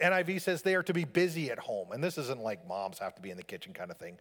NIV 0.00 0.40
says 0.40 0.62
they 0.62 0.74
are 0.74 0.82
to 0.84 0.94
be 0.94 1.04
busy 1.04 1.50
at 1.50 1.58
home. 1.58 1.92
And 1.92 2.02
this 2.02 2.18
isn't 2.18 2.40
like 2.40 2.66
moms 2.66 2.98
have 2.98 3.14
to 3.16 3.22
be 3.22 3.30
in 3.30 3.36
the 3.36 3.42
kitchen 3.42 3.72
kind 3.72 3.90
of 3.90 3.96
thing. 3.96 4.18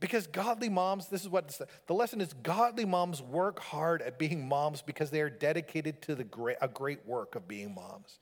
Because 0.00 0.28
godly 0.28 0.68
moms, 0.68 1.08
this 1.08 1.22
is 1.22 1.28
what 1.28 1.60
the 1.86 1.94
lesson 1.94 2.20
is 2.20 2.32
godly 2.42 2.84
moms 2.84 3.20
work 3.20 3.58
hard 3.58 4.00
at 4.02 4.18
being 4.18 4.46
moms 4.48 4.80
because 4.80 5.10
they 5.10 5.20
are 5.20 5.30
dedicated 5.30 6.02
to 6.02 6.14
the 6.14 6.24
great, 6.24 6.56
a 6.60 6.68
great 6.68 7.04
work 7.06 7.34
of 7.34 7.48
being 7.48 7.74
moms. 7.74 8.20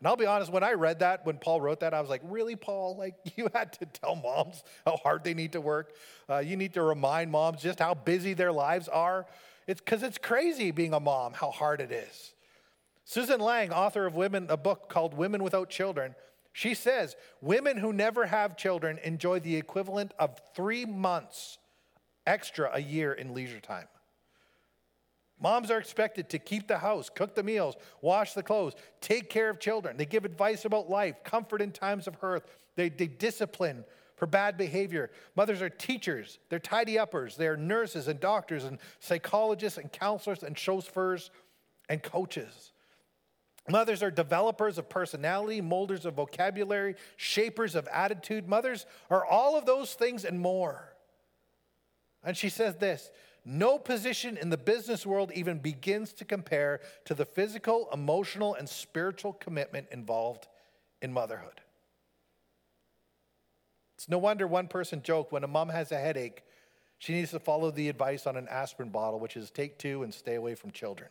And 0.00 0.08
I'll 0.08 0.16
be 0.16 0.26
honest, 0.26 0.52
when 0.52 0.64
I 0.64 0.72
read 0.72 0.98
that, 0.98 1.24
when 1.24 1.38
Paul 1.38 1.60
wrote 1.60 1.80
that, 1.80 1.94
I 1.94 2.00
was 2.00 2.10
like, 2.10 2.20
really, 2.24 2.56
Paul? 2.56 2.96
Like, 2.96 3.14
you 3.36 3.48
had 3.54 3.72
to 3.74 3.86
tell 3.86 4.16
moms 4.16 4.64
how 4.84 4.96
hard 4.96 5.22
they 5.24 5.34
need 5.34 5.52
to 5.52 5.60
work. 5.60 5.94
Uh, 6.28 6.38
you 6.38 6.56
need 6.56 6.74
to 6.74 6.82
remind 6.82 7.30
moms 7.30 7.62
just 7.62 7.78
how 7.78 7.94
busy 7.94 8.34
their 8.34 8.52
lives 8.52 8.88
are. 8.88 9.26
It's 9.66 9.80
because 9.80 10.02
it's 10.02 10.18
crazy 10.18 10.72
being 10.72 10.92
a 10.92 11.00
mom, 11.00 11.32
how 11.32 11.50
hard 11.50 11.80
it 11.80 11.90
is. 11.90 12.33
Susan 13.04 13.40
Lang, 13.40 13.70
author 13.72 14.06
of 14.06 14.14
Women, 14.14 14.46
a 14.48 14.56
book 14.56 14.88
called 14.88 15.14
Women 15.14 15.42
Without 15.42 15.68
Children, 15.68 16.14
she 16.52 16.74
says 16.74 17.16
women 17.40 17.76
who 17.76 17.92
never 17.92 18.26
have 18.26 18.56
children 18.56 18.98
enjoy 19.02 19.40
the 19.40 19.56
equivalent 19.56 20.12
of 20.18 20.40
three 20.54 20.84
months 20.84 21.58
extra 22.26 22.70
a 22.72 22.80
year 22.80 23.12
in 23.12 23.34
leisure 23.34 23.60
time. 23.60 23.88
Moms 25.40 25.70
are 25.70 25.78
expected 25.78 26.30
to 26.30 26.38
keep 26.38 26.68
the 26.68 26.78
house, 26.78 27.10
cook 27.10 27.34
the 27.34 27.42
meals, 27.42 27.74
wash 28.00 28.34
the 28.34 28.42
clothes, 28.42 28.74
take 29.00 29.28
care 29.28 29.50
of 29.50 29.58
children. 29.58 29.96
They 29.96 30.06
give 30.06 30.24
advice 30.24 30.64
about 30.64 30.88
life, 30.88 31.16
comfort 31.24 31.60
in 31.60 31.72
times 31.72 32.06
of 32.06 32.14
hurt. 32.14 32.46
They, 32.76 32.88
they 32.88 33.08
discipline 33.08 33.84
for 34.16 34.26
bad 34.26 34.56
behavior. 34.56 35.10
Mothers 35.34 35.60
are 35.60 35.68
teachers, 35.68 36.38
they're 36.48 36.60
tidy 36.60 36.98
uppers, 36.98 37.36
they're 37.36 37.56
nurses 37.56 38.06
and 38.06 38.20
doctors 38.20 38.62
and 38.62 38.78
psychologists 39.00 39.76
and 39.76 39.90
counselors 39.92 40.44
and 40.44 40.56
chauffeurs 40.56 41.32
and 41.88 42.00
coaches. 42.00 42.70
Mothers 43.68 44.02
are 44.02 44.10
developers 44.10 44.76
of 44.76 44.88
personality, 44.88 45.60
molders 45.60 46.04
of 46.04 46.14
vocabulary, 46.14 46.96
shapers 47.16 47.74
of 47.74 47.88
attitude. 47.88 48.46
Mothers 48.46 48.84
are 49.08 49.24
all 49.24 49.56
of 49.56 49.64
those 49.64 49.94
things 49.94 50.24
and 50.24 50.38
more. 50.38 50.94
And 52.22 52.36
she 52.36 52.48
says 52.48 52.76
this 52.76 53.10
no 53.44 53.78
position 53.78 54.38
in 54.38 54.48
the 54.50 54.56
business 54.56 55.04
world 55.04 55.30
even 55.34 55.58
begins 55.58 56.12
to 56.14 56.24
compare 56.24 56.80
to 57.04 57.14
the 57.14 57.26
physical, 57.26 57.88
emotional, 57.92 58.54
and 58.54 58.68
spiritual 58.68 59.34
commitment 59.34 59.88
involved 59.90 60.46
in 61.02 61.12
motherhood. 61.12 61.60
It's 63.96 64.08
no 64.08 64.18
wonder 64.18 64.46
one 64.46 64.68
person 64.68 65.02
joked 65.02 65.32
when 65.32 65.44
a 65.44 65.48
mom 65.48 65.68
has 65.68 65.92
a 65.92 65.98
headache, 65.98 66.42
she 66.98 67.12
needs 67.12 67.32
to 67.32 67.38
follow 67.38 67.70
the 67.70 67.88
advice 67.90 68.26
on 68.26 68.36
an 68.36 68.48
aspirin 68.48 68.88
bottle, 68.88 69.20
which 69.20 69.36
is 69.36 69.50
take 69.50 69.78
two 69.78 70.02
and 70.02 70.14
stay 70.14 70.36
away 70.36 70.54
from 70.54 70.70
children. 70.70 71.10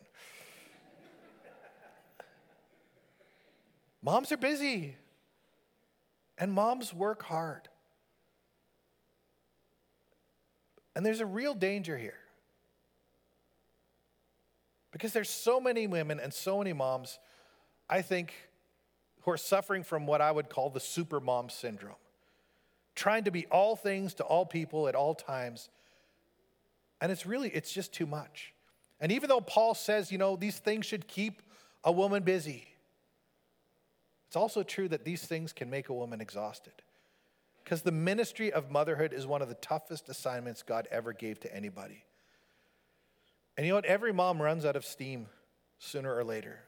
Moms 4.04 4.30
are 4.32 4.36
busy, 4.36 4.96
and 6.36 6.52
moms 6.52 6.92
work 6.92 7.22
hard. 7.22 7.68
And 10.94 11.04
there's 11.06 11.20
a 11.20 11.26
real 11.26 11.54
danger 11.54 11.96
here. 11.96 12.18
Because 14.92 15.14
there's 15.14 15.30
so 15.30 15.58
many 15.58 15.86
women 15.86 16.20
and 16.20 16.34
so 16.34 16.58
many 16.58 16.74
moms, 16.74 17.18
I 17.88 18.02
think, 18.02 18.34
who 19.22 19.30
are 19.30 19.38
suffering 19.38 19.82
from 19.82 20.06
what 20.06 20.20
I 20.20 20.30
would 20.30 20.50
call 20.50 20.68
the 20.68 20.80
super 20.80 21.18
mom 21.18 21.48
syndrome. 21.48 21.96
Trying 22.94 23.24
to 23.24 23.30
be 23.30 23.46
all 23.46 23.74
things 23.74 24.12
to 24.14 24.22
all 24.22 24.44
people 24.44 24.86
at 24.86 24.94
all 24.94 25.14
times. 25.14 25.70
And 27.00 27.10
it's 27.10 27.24
really, 27.24 27.48
it's 27.48 27.72
just 27.72 27.94
too 27.94 28.06
much. 28.06 28.52
And 29.00 29.10
even 29.10 29.30
though 29.30 29.40
Paul 29.40 29.74
says, 29.74 30.12
you 30.12 30.18
know, 30.18 30.36
these 30.36 30.58
things 30.58 30.84
should 30.84 31.08
keep 31.08 31.40
a 31.82 31.90
woman 31.90 32.22
busy, 32.22 32.73
it's 34.34 34.36
also 34.40 34.64
true 34.64 34.88
that 34.88 35.04
these 35.04 35.22
things 35.24 35.52
can 35.52 35.70
make 35.70 35.90
a 35.90 35.94
woman 35.94 36.20
exhausted. 36.20 36.72
Because 37.62 37.82
the 37.82 37.92
ministry 37.92 38.52
of 38.52 38.68
motherhood 38.68 39.12
is 39.12 39.28
one 39.28 39.42
of 39.42 39.48
the 39.48 39.54
toughest 39.54 40.08
assignments 40.08 40.64
God 40.64 40.88
ever 40.90 41.12
gave 41.12 41.38
to 41.38 41.54
anybody. 41.54 42.02
And 43.56 43.64
you 43.64 43.70
know 43.70 43.76
what? 43.76 43.84
Every 43.84 44.12
mom 44.12 44.42
runs 44.42 44.64
out 44.64 44.74
of 44.74 44.84
steam 44.84 45.28
sooner 45.78 46.12
or 46.12 46.24
later. 46.24 46.58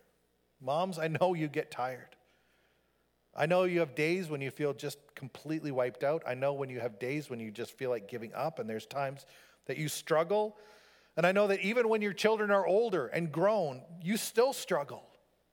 Moms, 0.61 0.97
I 0.97 1.09
know 1.09 1.35
you 1.35 1.49
get 1.49 1.73
tired. 1.73 2.15
I 3.35 3.47
know 3.47 3.65
you 3.65 3.81
have 3.81 3.97
days 3.97 4.29
when 4.29 4.41
you 4.41 4.53
feel 4.53 4.73
just 4.73 4.99
completely 5.17 5.73
wiped 5.73 6.05
out. 6.05 6.23
I 6.25 6.35
know 6.35 6.53
when 6.53 6.71
you 6.71 6.79
have 6.79 7.01
days 7.01 7.29
when 7.29 7.41
you 7.41 7.51
just 7.51 7.73
feel 7.73 7.91
like 7.91 8.07
giving 8.07 8.33
up, 8.33 8.61
and 8.61 8.71
there's 8.71 8.87
times 8.87 9.27
that 9.65 9.77
you 9.77 9.89
struggle. 9.89 10.57
And 11.17 11.27
I 11.27 11.33
know 11.33 11.49
that 11.49 11.59
even 11.63 11.89
when 11.89 12.01
your 12.01 12.13
children 12.13 12.53
are 12.53 12.65
older 12.65 13.09
and 13.09 13.33
grown, 13.33 13.83
you 14.01 14.19
still 14.19 14.53
struggle 14.53 15.03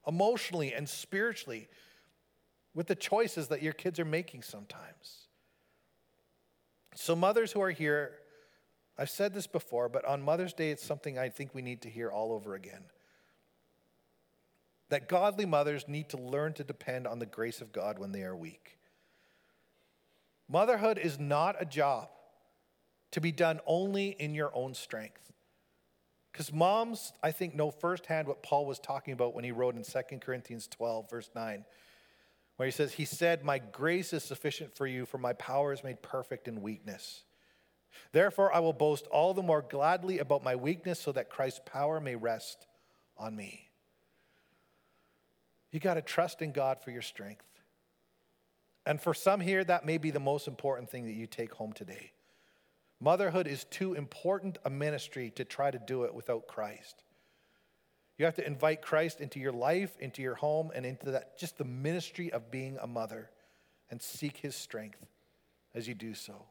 emotionally 0.06 0.76
and 0.76 0.88
spiritually 0.88 1.70
with 2.74 2.88
the 2.88 2.96
choices 2.96 3.48
that 3.50 3.62
your 3.62 3.74
kids 3.74 4.00
are 4.00 4.06
making 4.06 4.42
sometimes. 4.42 5.28
So, 6.96 7.16
mothers 7.16 7.52
who 7.52 7.62
are 7.62 7.72
here, 7.72 8.14
I've 8.98 9.10
said 9.10 9.34
this 9.34 9.48
before, 9.48 9.90
but 9.90 10.06
on 10.06 10.22
Mother's 10.22 10.54
Day, 10.54 10.72
it's 10.72 10.86
something 10.86 11.18
I 11.18 11.30
think 11.30 11.54
we 11.54 11.62
need 11.62 11.82
to 11.82 11.90
hear 11.90 12.12
all 12.12 12.32
over 12.32 12.54
again. 12.54 12.84
That 14.90 15.10
godly 15.10 15.46
mothers 15.46 15.88
need 15.88 16.10
to 16.10 16.18
learn 16.18 16.54
to 16.54 16.64
depend 16.64 17.08
on 17.08 17.20
the 17.20 17.26
grace 17.26 17.62
of 17.62 17.72
God 17.72 17.98
when 17.98 18.12
they 18.12 18.24
are 18.24 18.36
weak. 18.36 18.78
Motherhood 20.48 21.00
is 21.00 21.20
not 21.20 21.56
a 21.60 21.66
job 21.66 22.10
to 23.12 23.22
be 23.22 23.32
done 23.32 23.60
only 23.66 24.10
in 24.10 24.36
your 24.36 24.52
own 24.54 24.74
strength. 24.74 25.32
Because 26.32 26.52
moms, 26.52 27.14
I 27.22 27.32
think, 27.32 27.56
know 27.56 27.72
firsthand 27.72 28.28
what 28.28 28.44
Paul 28.44 28.66
was 28.66 28.80
talking 28.80 29.14
about 29.14 29.34
when 29.34 29.44
he 29.44 29.52
wrote 29.52 29.76
in 29.76 29.84
2 29.84 30.18
Corinthians 30.20 30.68
12, 30.68 31.10
verse 31.10 31.30
9 31.36 31.64
where 32.58 32.68
he 32.68 32.72
says, 32.72 32.94
He 32.94 33.06
said, 33.06 33.44
My 33.44 33.60
grace 33.60 34.14
is 34.14 34.24
sufficient 34.24 34.76
for 34.76 34.88
you, 34.88 35.06
for 35.06 35.18
my 35.18 35.34
power 35.34 35.74
is 35.74 35.84
made 35.84 36.02
perfect 36.02 36.48
in 36.48 36.62
weakness. 36.62 37.24
Therefore, 38.12 38.54
I 38.54 38.60
will 38.60 38.74
boast 38.74 39.08
all 39.08 39.34
the 39.34 39.44
more 39.44 39.62
gladly 39.62 40.20
about 40.20 40.44
my 40.44 40.56
weakness 40.56 41.00
so 41.00 41.12
that 41.12 41.30
Christ's 41.30 41.62
power 41.66 42.00
may 42.00 42.16
rest 42.16 42.68
on 43.18 43.36
me. 43.36 43.70
You 45.72 45.80
got 45.80 45.96
to 45.96 46.02
trust 46.02 46.42
in 46.42 46.52
God 46.52 46.80
for 46.84 46.92
your 46.92 47.02
strength. 47.02 47.46
And 48.86 49.02
for 49.02 49.14
some 49.14 49.40
here, 49.40 49.64
that 49.64 49.86
may 49.86 49.98
be 49.98 50.12
the 50.12 50.20
most 50.20 50.48
important 50.48 50.90
thing 50.90 51.06
that 51.06 51.14
you 51.14 51.26
take 51.26 51.54
home 51.54 51.74
today. 51.74 52.12
Motherhood 53.00 53.48
is 53.48 53.66
too 53.66 53.94
important 53.94 54.58
a 54.66 54.70
ministry 54.70 55.32
to 55.32 55.46
try 55.46 55.72
to 55.72 55.80
do 55.80 56.04
it 56.04 56.14
without 56.14 56.48
Christ. 56.48 57.04
You 58.18 58.26
have 58.26 58.36
to 58.36 58.46
invite 58.46 58.82
Christ 58.82 59.22
into 59.22 59.40
your 59.40 59.52
life, 59.52 59.98
into 60.00 60.22
your 60.22 60.36
home, 60.36 60.72
and 60.74 60.86
into 60.86 61.12
that 61.12 61.38
just 61.38 61.58
the 61.58 61.64
ministry 61.64 62.32
of 62.32 62.52
being 62.52 62.78
a 62.82 62.88
mother 62.88 63.30
and 63.90 64.02
seek 64.02 64.38
his 64.38 64.56
strength 64.56 65.06
as 65.74 65.88
you 65.88 65.96
do 65.96 66.14
so. 66.14 66.46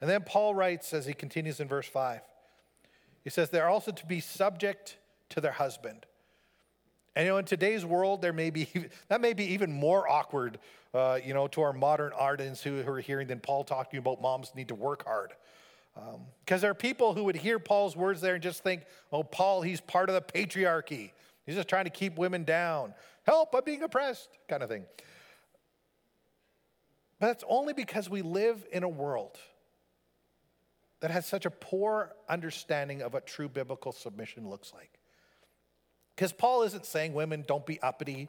And 0.00 0.08
then 0.08 0.22
Paul 0.22 0.54
writes 0.54 0.92
as 0.94 1.06
he 1.06 1.12
continues 1.12 1.60
in 1.60 1.68
verse 1.68 1.86
5. 1.86 2.20
He 3.22 3.30
says, 3.30 3.50
They're 3.50 3.68
also 3.68 3.92
to 3.92 4.06
be 4.06 4.20
subject 4.20 4.96
to 5.30 5.40
their 5.40 5.52
husband. 5.52 6.06
And 7.14 7.26
you 7.26 7.32
know, 7.32 7.38
in 7.38 7.44
today's 7.44 7.84
world, 7.84 8.22
there 8.22 8.32
may 8.32 8.50
be 8.50 8.68
that 9.08 9.20
may 9.20 9.34
be 9.34 9.44
even 9.52 9.72
more 9.72 10.08
awkward, 10.08 10.58
uh, 10.94 11.18
you 11.22 11.34
know, 11.34 11.48
to 11.48 11.60
our 11.60 11.72
modern 11.72 12.12
ardents 12.12 12.62
who, 12.62 12.82
who 12.82 12.90
are 12.92 13.00
hearing 13.00 13.26
than 13.26 13.40
Paul 13.40 13.64
talking 13.64 13.98
about 13.98 14.22
moms 14.22 14.52
need 14.54 14.68
to 14.68 14.74
work 14.74 15.04
hard. 15.04 15.32
Because 15.94 16.58
um, 16.58 16.60
there 16.60 16.70
are 16.70 16.74
people 16.74 17.14
who 17.14 17.24
would 17.24 17.36
hear 17.36 17.58
Paul's 17.58 17.96
words 17.96 18.20
there 18.20 18.34
and 18.34 18.42
just 18.42 18.62
think, 18.62 18.82
oh, 19.12 19.22
Paul, 19.22 19.62
he's 19.62 19.80
part 19.80 20.08
of 20.08 20.14
the 20.14 20.20
patriarchy. 20.20 21.12
He's 21.46 21.56
just 21.56 21.68
trying 21.68 21.84
to 21.84 21.90
keep 21.90 22.16
women 22.16 22.44
down. 22.44 22.94
help, 23.24 23.54
I'm 23.54 23.64
being 23.64 23.82
oppressed, 23.82 24.28
kind 24.48 24.62
of 24.62 24.68
thing. 24.68 24.84
But 27.18 27.30
it's 27.30 27.44
only 27.48 27.72
because 27.72 28.08
we 28.08 28.22
live 28.22 28.64
in 28.72 28.82
a 28.82 28.88
world 28.88 29.38
that 31.00 31.10
has 31.10 31.26
such 31.26 31.46
a 31.46 31.50
poor 31.50 32.12
understanding 32.28 33.02
of 33.02 33.12
what 33.12 33.26
true 33.26 33.48
biblical 33.48 33.92
submission 33.92 34.48
looks 34.48 34.72
like. 34.72 34.98
Because 36.14 36.32
Paul 36.32 36.62
isn't 36.62 36.86
saying 36.86 37.14
women 37.14 37.44
don't 37.46 37.64
be 37.64 37.80
uppity. 37.82 38.28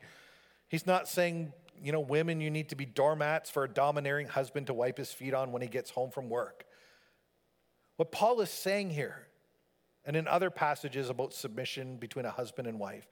He's 0.67 0.87
not 0.87 1.07
saying, 1.07 1.51
you 1.81 1.91
know, 1.91 1.99
women, 1.99 2.39
you 2.39 2.49
need 2.49 2.69
to 2.69 2.75
be 2.75 2.85
doormats 2.85 3.49
for 3.49 3.65
a 3.65 3.69
domineering 3.69 4.27
husband 4.27 4.67
to 4.67 4.73
wipe 4.73 4.97
his 4.97 5.11
feet 5.11 5.33
on 5.33 5.51
when 5.51 5.61
he 5.61 5.67
gets 5.67 5.91
home 5.91 6.09
from 6.09 6.29
work. 6.29 6.65
What 8.01 8.11
Paul 8.11 8.41
is 8.41 8.49
saying 8.49 8.89
here, 8.89 9.27
and 10.05 10.15
in 10.15 10.27
other 10.27 10.49
passages 10.49 11.11
about 11.11 11.35
submission 11.35 11.97
between 11.97 12.25
a 12.25 12.31
husband 12.31 12.67
and 12.67 12.79
wife, 12.79 13.07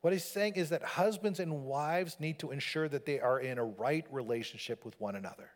what 0.00 0.12
he's 0.12 0.24
saying 0.24 0.54
is 0.54 0.70
that 0.70 0.82
husbands 0.82 1.38
and 1.38 1.62
wives 1.62 2.16
need 2.18 2.40
to 2.40 2.50
ensure 2.50 2.88
that 2.88 3.06
they 3.06 3.20
are 3.20 3.38
in 3.38 3.58
a 3.58 3.64
right 3.64 4.04
relationship 4.10 4.84
with 4.84 5.00
one 5.00 5.14
another. 5.14 5.50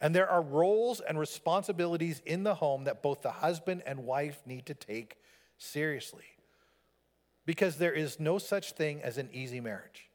And 0.00 0.12
there 0.16 0.28
are 0.28 0.42
roles 0.42 0.98
and 0.98 1.16
responsibilities 1.16 2.20
in 2.26 2.42
the 2.42 2.56
home 2.56 2.82
that 2.86 3.04
both 3.04 3.22
the 3.22 3.30
husband 3.30 3.84
and 3.86 4.00
wife 4.00 4.42
need 4.44 4.66
to 4.66 4.74
take 4.74 5.18
seriously. 5.58 6.26
Because 7.46 7.76
there 7.76 7.92
is 7.92 8.18
no 8.18 8.38
such 8.38 8.72
thing 8.72 9.00
as 9.00 9.16
an 9.16 9.28
easy 9.32 9.60
marriage. 9.60 10.10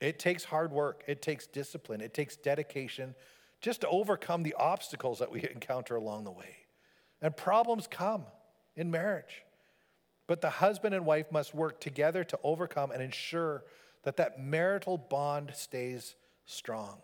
It 0.00 0.18
takes 0.18 0.42
hard 0.42 0.72
work, 0.72 1.04
it 1.06 1.22
takes 1.22 1.46
discipline, 1.46 2.00
it 2.00 2.12
takes 2.12 2.34
dedication 2.34 3.14
just 3.64 3.80
to 3.80 3.88
overcome 3.88 4.42
the 4.42 4.54
obstacles 4.58 5.20
that 5.20 5.32
we 5.32 5.42
encounter 5.54 5.96
along 5.96 6.24
the 6.24 6.30
way. 6.30 6.56
And 7.22 7.34
problems 7.34 7.86
come 7.86 8.24
in 8.76 8.90
marriage. 8.90 9.42
But 10.26 10.42
the 10.42 10.50
husband 10.50 10.94
and 10.94 11.06
wife 11.06 11.32
must 11.32 11.54
work 11.54 11.80
together 11.80 12.24
to 12.24 12.38
overcome 12.44 12.90
and 12.90 13.02
ensure 13.02 13.64
that 14.02 14.18
that 14.18 14.38
marital 14.38 14.98
bond 14.98 15.52
stays 15.54 16.14
strong. 16.44 16.98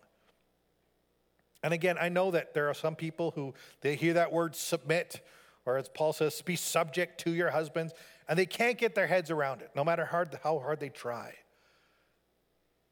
And 1.63 1.73
again, 1.73 1.97
I 1.99 2.11
know 2.11 2.31
that 2.31 2.53
there 2.53 2.69
are 2.69 2.75
some 2.75 2.95
people 2.95 3.31
who 3.31 3.55
they 3.81 3.97
hear 3.97 4.13
that 4.15 4.31
word 4.31 4.55
submit, 4.55 5.25
or 5.65 5.79
as 5.79 5.89
Paul 5.89 6.13
says, 6.13 6.43
be 6.43 6.57
subject 6.57 7.21
to 7.21 7.31
your 7.31 7.51
husbands, 7.51 7.95
and 8.29 8.39
they 8.39 8.45
can't 8.45 8.77
get 8.77 8.95
their 8.95 9.07
heads 9.07 9.31
around 9.31 9.63
it, 9.63 9.71
no 9.75 9.83
matter 9.83 10.05
how 10.05 10.59
hard 10.59 10.79
they 10.79 10.91
try. 10.91 11.33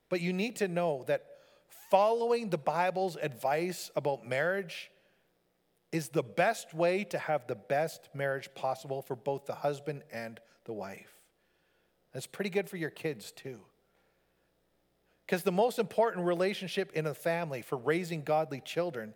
But 0.08 0.22
you 0.22 0.32
need 0.32 0.56
to 0.56 0.68
know 0.68 1.04
that 1.06 1.26
following 1.90 2.50
the 2.50 2.58
Bible's 2.58 3.16
advice 3.16 3.90
about 3.96 4.26
marriage 4.26 4.90
is 5.92 6.10
the 6.10 6.22
best 6.22 6.74
way 6.74 7.04
to 7.04 7.18
have 7.18 7.46
the 7.46 7.54
best 7.54 8.08
marriage 8.14 8.50
possible 8.54 9.02
for 9.02 9.16
both 9.16 9.46
the 9.46 9.54
husband 9.54 10.02
and 10.12 10.40
the 10.64 10.72
wife. 10.72 11.14
That's 12.12 12.26
pretty 12.26 12.50
good 12.50 12.68
for 12.68 12.76
your 12.76 12.90
kids, 12.90 13.32
too. 13.32 13.60
Because 15.26 15.42
the 15.42 15.52
most 15.52 15.78
important 15.78 16.26
relationship 16.26 16.92
in 16.92 17.06
a 17.06 17.14
family 17.14 17.62
for 17.62 17.76
raising 17.76 18.22
godly 18.22 18.60
children, 18.60 19.14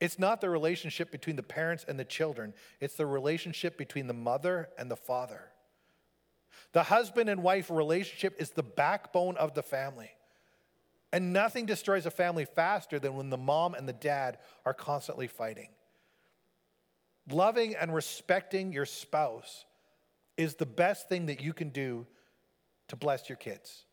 it's 0.00 0.18
not 0.18 0.40
the 0.40 0.50
relationship 0.50 1.10
between 1.10 1.36
the 1.36 1.42
parents 1.42 1.84
and 1.88 1.98
the 1.98 2.04
children, 2.04 2.52
it's 2.80 2.96
the 2.96 3.06
relationship 3.06 3.78
between 3.78 4.06
the 4.06 4.14
mother 4.14 4.68
and 4.78 4.90
the 4.90 4.96
father. 4.96 5.42
The 6.72 6.82
husband 6.82 7.30
and 7.30 7.42
wife 7.42 7.70
relationship 7.70 8.36
is 8.38 8.50
the 8.50 8.62
backbone 8.62 9.36
of 9.36 9.54
the 9.54 9.62
family. 9.62 10.10
And 11.16 11.32
nothing 11.32 11.64
destroys 11.64 12.04
a 12.04 12.10
family 12.10 12.44
faster 12.44 12.98
than 12.98 13.16
when 13.16 13.30
the 13.30 13.38
mom 13.38 13.72
and 13.72 13.88
the 13.88 13.94
dad 13.94 14.36
are 14.66 14.74
constantly 14.74 15.26
fighting. 15.26 15.70
Loving 17.30 17.74
and 17.74 17.94
respecting 17.94 18.70
your 18.70 18.84
spouse 18.84 19.64
is 20.36 20.56
the 20.56 20.66
best 20.66 21.08
thing 21.08 21.24
that 21.24 21.40
you 21.40 21.54
can 21.54 21.70
do 21.70 22.06
to 22.88 22.96
bless 22.96 23.30
your 23.30 23.36
kids. 23.36 23.86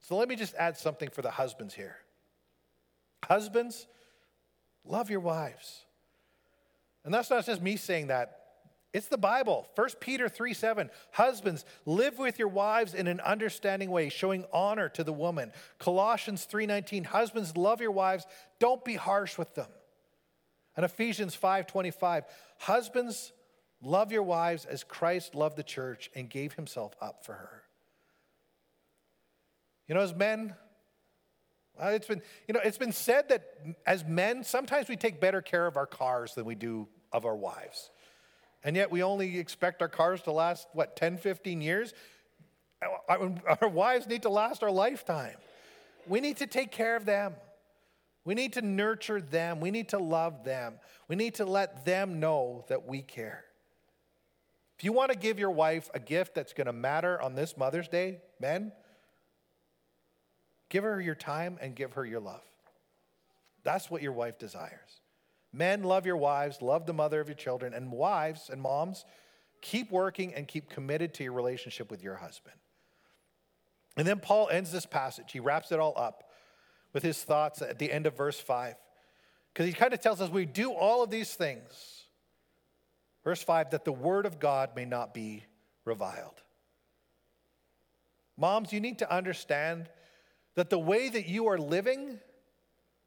So 0.00 0.16
let 0.16 0.30
me 0.30 0.36
just 0.36 0.54
add 0.54 0.78
something 0.78 1.10
for 1.10 1.20
the 1.20 1.32
husbands 1.32 1.74
here. 1.74 1.96
Husbands, 3.26 3.86
love 4.82 5.10
your 5.10 5.20
wives. 5.20 5.84
And 7.04 7.12
that's 7.12 7.28
not 7.28 7.44
just 7.44 7.60
me 7.60 7.76
saying 7.76 8.06
that. 8.06 8.35
It's 8.96 9.08
the 9.08 9.18
Bible. 9.18 9.68
1 9.74 9.88
Peter 10.00 10.26
3 10.26 10.54
7. 10.54 10.90
Husbands, 11.12 11.66
live 11.84 12.18
with 12.18 12.38
your 12.38 12.48
wives 12.48 12.94
in 12.94 13.08
an 13.08 13.20
understanding 13.20 13.90
way, 13.90 14.08
showing 14.08 14.46
honor 14.54 14.88
to 14.88 15.04
the 15.04 15.12
woman. 15.12 15.52
Colossians 15.78 16.46
3 16.46 16.64
19. 16.64 17.04
Husbands, 17.04 17.58
love 17.58 17.82
your 17.82 17.90
wives. 17.90 18.26
Don't 18.58 18.82
be 18.86 18.94
harsh 18.94 19.36
with 19.36 19.54
them. 19.54 19.68
And 20.76 20.84
Ephesians 20.86 21.34
5 21.34 21.66
25. 21.66 22.24
Husbands, 22.60 23.34
love 23.82 24.12
your 24.12 24.22
wives 24.22 24.64
as 24.64 24.82
Christ 24.82 25.34
loved 25.34 25.58
the 25.58 25.62
church 25.62 26.10
and 26.14 26.30
gave 26.30 26.54
himself 26.54 26.94
up 26.98 27.22
for 27.22 27.34
her. 27.34 27.64
You 29.88 29.94
know, 29.94 30.00
as 30.00 30.14
men, 30.14 30.54
uh, 31.78 31.88
it's 31.88 32.06
been, 32.06 32.22
you 32.48 32.54
know, 32.54 32.60
it's 32.64 32.78
been 32.78 32.92
said 32.92 33.28
that 33.28 33.58
as 33.86 34.06
men, 34.06 34.42
sometimes 34.42 34.88
we 34.88 34.96
take 34.96 35.20
better 35.20 35.42
care 35.42 35.66
of 35.66 35.76
our 35.76 35.84
cars 35.84 36.34
than 36.34 36.46
we 36.46 36.54
do 36.54 36.88
of 37.12 37.26
our 37.26 37.36
wives. 37.36 37.90
And 38.66 38.76
yet 38.76 38.90
we 38.90 39.02
only 39.02 39.38
expect 39.38 39.80
our 39.80 39.88
cars 39.88 40.20
to 40.22 40.32
last, 40.32 40.68
what, 40.74 40.94
10, 40.94 41.16
15 41.16 41.62
years? 41.62 41.94
Uh, 43.08 43.30
our 43.62 43.68
wives 43.68 44.06
need 44.06 44.22
to 44.22 44.28
last 44.28 44.62
our 44.62 44.70
lifetime. 44.70 45.36
We 46.06 46.20
need 46.20 46.36
to 46.36 46.46
take 46.46 46.70
care 46.70 46.96
of 46.96 47.06
them. 47.06 47.32
We 48.26 48.34
need 48.34 48.52
to 48.52 48.60
nurture 48.60 49.22
them. 49.22 49.60
We 49.60 49.70
need 49.70 49.88
to 49.90 49.98
love 49.98 50.44
them. 50.44 50.74
We 51.08 51.16
need 51.16 51.36
to 51.36 51.46
let 51.46 51.86
them 51.86 52.20
know 52.20 52.66
that 52.68 52.86
we 52.86 53.00
care. 53.00 53.44
If 54.76 54.84
you 54.84 54.92
want 54.92 55.10
to 55.10 55.16
give 55.16 55.38
your 55.38 55.52
wife 55.52 55.88
a 55.94 56.00
gift 56.00 56.34
that's 56.34 56.52
going 56.52 56.66
to 56.66 56.72
matter 56.74 57.22
on 57.22 57.34
this 57.34 57.56
Mother's 57.56 57.88
Day, 57.88 58.18
men, 58.38 58.72
Give 60.68 60.84
her 60.84 61.00
your 61.00 61.14
time 61.14 61.58
and 61.60 61.74
give 61.74 61.94
her 61.94 62.04
your 62.04 62.20
love. 62.20 62.42
That's 63.62 63.90
what 63.90 64.02
your 64.02 64.12
wife 64.12 64.38
desires. 64.38 65.00
Men, 65.56 65.84
love 65.84 66.04
your 66.04 66.18
wives, 66.18 66.60
love 66.60 66.84
the 66.84 66.92
mother 66.92 67.18
of 67.18 67.28
your 67.28 67.34
children, 67.34 67.72
and 67.72 67.90
wives 67.90 68.50
and 68.50 68.60
moms, 68.60 69.06
keep 69.62 69.90
working 69.90 70.34
and 70.34 70.46
keep 70.46 70.68
committed 70.68 71.14
to 71.14 71.24
your 71.24 71.32
relationship 71.32 71.90
with 71.90 72.02
your 72.02 72.16
husband. 72.16 72.56
And 73.96 74.06
then 74.06 74.20
Paul 74.20 74.50
ends 74.50 74.70
this 74.70 74.84
passage. 74.84 75.32
He 75.32 75.40
wraps 75.40 75.72
it 75.72 75.80
all 75.80 75.94
up 75.96 76.30
with 76.92 77.02
his 77.02 77.22
thoughts 77.24 77.62
at 77.62 77.78
the 77.78 77.90
end 77.90 78.06
of 78.06 78.14
verse 78.14 78.38
5. 78.38 78.74
Because 79.52 79.66
he 79.66 79.72
kind 79.72 79.94
of 79.94 80.00
tells 80.00 80.20
us 80.20 80.28
we 80.28 80.44
do 80.44 80.72
all 80.72 81.02
of 81.02 81.08
these 81.08 81.32
things. 81.32 82.04
Verse 83.24 83.42
5 83.42 83.70
that 83.70 83.86
the 83.86 83.92
word 83.92 84.26
of 84.26 84.38
God 84.38 84.76
may 84.76 84.84
not 84.84 85.14
be 85.14 85.44
reviled. 85.86 86.42
Moms, 88.36 88.74
you 88.74 88.80
need 88.80 88.98
to 88.98 89.10
understand 89.10 89.88
that 90.54 90.68
the 90.68 90.78
way 90.78 91.08
that 91.08 91.26
you 91.26 91.46
are 91.46 91.56
living 91.56 92.18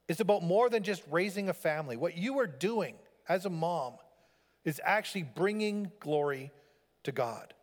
is 0.10 0.20
about 0.20 0.44
more 0.44 0.70
than 0.70 0.84
just 0.84 1.04
raising 1.10 1.48
a 1.48 1.54
family. 1.54 1.96
What 1.96 2.18
you 2.18 2.40
are 2.40 2.48
doing 2.48 2.96
as 3.30 3.46
a 3.46 3.50
mom 3.50 3.94
is 4.66 4.82
actually 4.84 5.24
bringing 5.24 5.92
glory 6.00 6.52
to 7.04 7.14
God. 7.14 7.54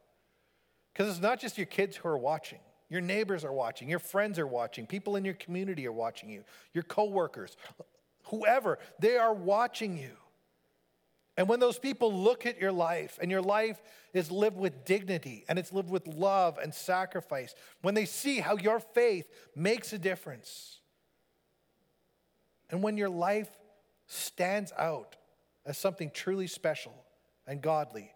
Because 0.93 1.11
it's 1.11 1.21
not 1.21 1.41
just 1.41 1.59
your 1.59 1.67
kids 1.67 1.97
who 1.97 2.09
are 2.09 2.17
watching. 2.17 2.61
Your 2.89 3.01
neighbors 3.01 3.45
are 3.45 3.53
watching, 3.53 3.91
your 3.91 3.99
friends 3.99 4.39
are 4.39 4.47
watching, 4.47 4.87
people 4.87 5.17
in 5.17 5.25
your 5.25 5.35
community 5.35 5.89
are 5.89 5.93
watching 5.93 6.29
you, 6.31 6.45
your 6.73 6.85
coworkers, 6.85 7.57
whoever, 8.27 8.79
they 9.01 9.17
are 9.17 9.35
watching 9.35 9.99
you. 9.99 10.13
And 11.37 11.49
when 11.49 11.59
those 11.59 11.81
people 11.81 12.15
look 12.15 12.47
at 12.47 12.61
your 12.61 12.71
life 12.71 13.19
and 13.21 13.29
your 13.29 13.43
life 13.43 13.83
is 14.15 14.31
lived 14.31 14.57
with 14.57 14.85
dignity 14.85 15.45
and 15.49 15.59
it's 15.59 15.73
lived 15.73 15.91
with 15.91 16.07
love 16.07 16.59
and 16.63 16.73
sacrifice, 16.73 17.57
when 17.83 17.95
they 17.95 18.05
see 18.05 18.39
how 18.39 18.57
your 18.57 18.79
faith 18.79 19.29
makes 19.57 19.93
a 19.93 19.99
difference, 19.99 20.79
and 22.71 22.83
when 22.83 22.97
your 22.97 23.09
life 23.09 23.49
stands 24.07 24.73
out 24.79 25.17
as 25.65 25.79
something 25.79 26.11
truly 26.13 26.47
special 26.47 26.95
and 27.47 27.61
godly, 27.61 28.13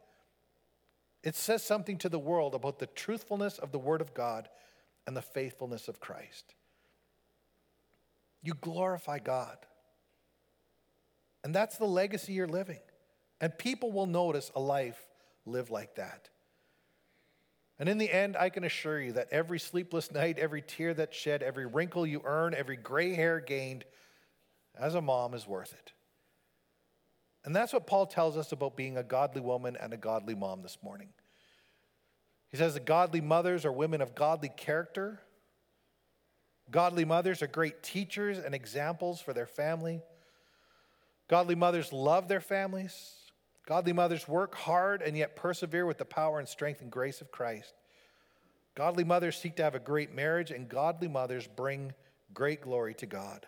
it 1.22 1.36
says 1.36 1.62
something 1.62 1.98
to 1.98 2.08
the 2.08 2.18
world 2.18 2.54
about 2.54 2.78
the 2.78 2.86
truthfulness 2.86 3.58
of 3.58 3.72
the 3.72 3.78
Word 3.78 4.00
of 4.00 4.14
God 4.14 4.48
and 5.06 5.16
the 5.16 5.22
faithfulness 5.22 5.88
of 5.88 6.00
Christ. 6.00 6.54
You 8.42 8.54
glorify 8.54 9.18
God. 9.18 9.58
And 11.44 11.54
that's 11.54 11.76
the 11.76 11.86
legacy 11.86 12.32
you're 12.32 12.46
living. 12.46 12.80
And 13.40 13.56
people 13.56 13.92
will 13.92 14.06
notice 14.06 14.50
a 14.54 14.60
life 14.60 15.00
lived 15.46 15.70
like 15.70 15.96
that. 15.96 16.28
And 17.78 17.88
in 17.88 17.96
the 17.96 18.10
end, 18.10 18.36
I 18.36 18.50
can 18.50 18.64
assure 18.64 19.00
you 19.00 19.12
that 19.12 19.28
every 19.30 19.58
sleepless 19.58 20.12
night, 20.12 20.38
every 20.38 20.60
tear 20.60 20.92
that's 20.92 21.16
shed, 21.16 21.42
every 21.42 21.64
wrinkle 21.64 22.06
you 22.06 22.20
earn, 22.24 22.54
every 22.54 22.76
gray 22.76 23.14
hair 23.14 23.40
gained 23.40 23.84
as 24.80 24.94
a 24.94 25.00
mom 25.00 25.34
is 25.34 25.46
worth 25.46 25.72
it. 25.72 25.92
And 27.44 27.54
that's 27.54 27.72
what 27.72 27.86
Paul 27.86 28.06
tells 28.06 28.36
us 28.36 28.52
about 28.52 28.76
being 28.76 28.96
a 28.96 29.02
godly 29.02 29.40
woman 29.40 29.76
and 29.80 29.92
a 29.92 29.96
godly 29.96 30.34
mom 30.34 30.62
this 30.62 30.78
morning. 30.82 31.08
He 32.48 32.56
says 32.56 32.74
that 32.74 32.84
godly 32.84 33.20
mothers 33.20 33.64
are 33.64 33.72
women 33.72 34.00
of 34.00 34.14
godly 34.14 34.50
character. 34.56 35.20
Godly 36.70 37.04
mothers 37.04 37.42
are 37.42 37.46
great 37.46 37.82
teachers 37.82 38.38
and 38.38 38.54
examples 38.54 39.20
for 39.20 39.32
their 39.32 39.46
family. 39.46 40.02
Godly 41.28 41.54
mothers 41.54 41.92
love 41.92 42.28
their 42.28 42.40
families. 42.40 43.14
Godly 43.66 43.92
mothers 43.92 44.26
work 44.26 44.54
hard 44.54 45.00
and 45.00 45.16
yet 45.16 45.36
persevere 45.36 45.86
with 45.86 45.98
the 45.98 46.04
power 46.04 46.40
and 46.40 46.48
strength 46.48 46.80
and 46.80 46.90
grace 46.90 47.20
of 47.20 47.30
Christ. 47.30 47.72
Godly 48.74 49.04
mothers 49.04 49.36
seek 49.36 49.56
to 49.56 49.62
have 49.62 49.74
a 49.74 49.80
great 49.80 50.14
marriage, 50.14 50.50
and 50.50 50.68
godly 50.68 51.08
mothers 51.08 51.46
bring 51.46 51.92
great 52.32 52.60
glory 52.62 52.94
to 52.94 53.06
God. 53.06 53.46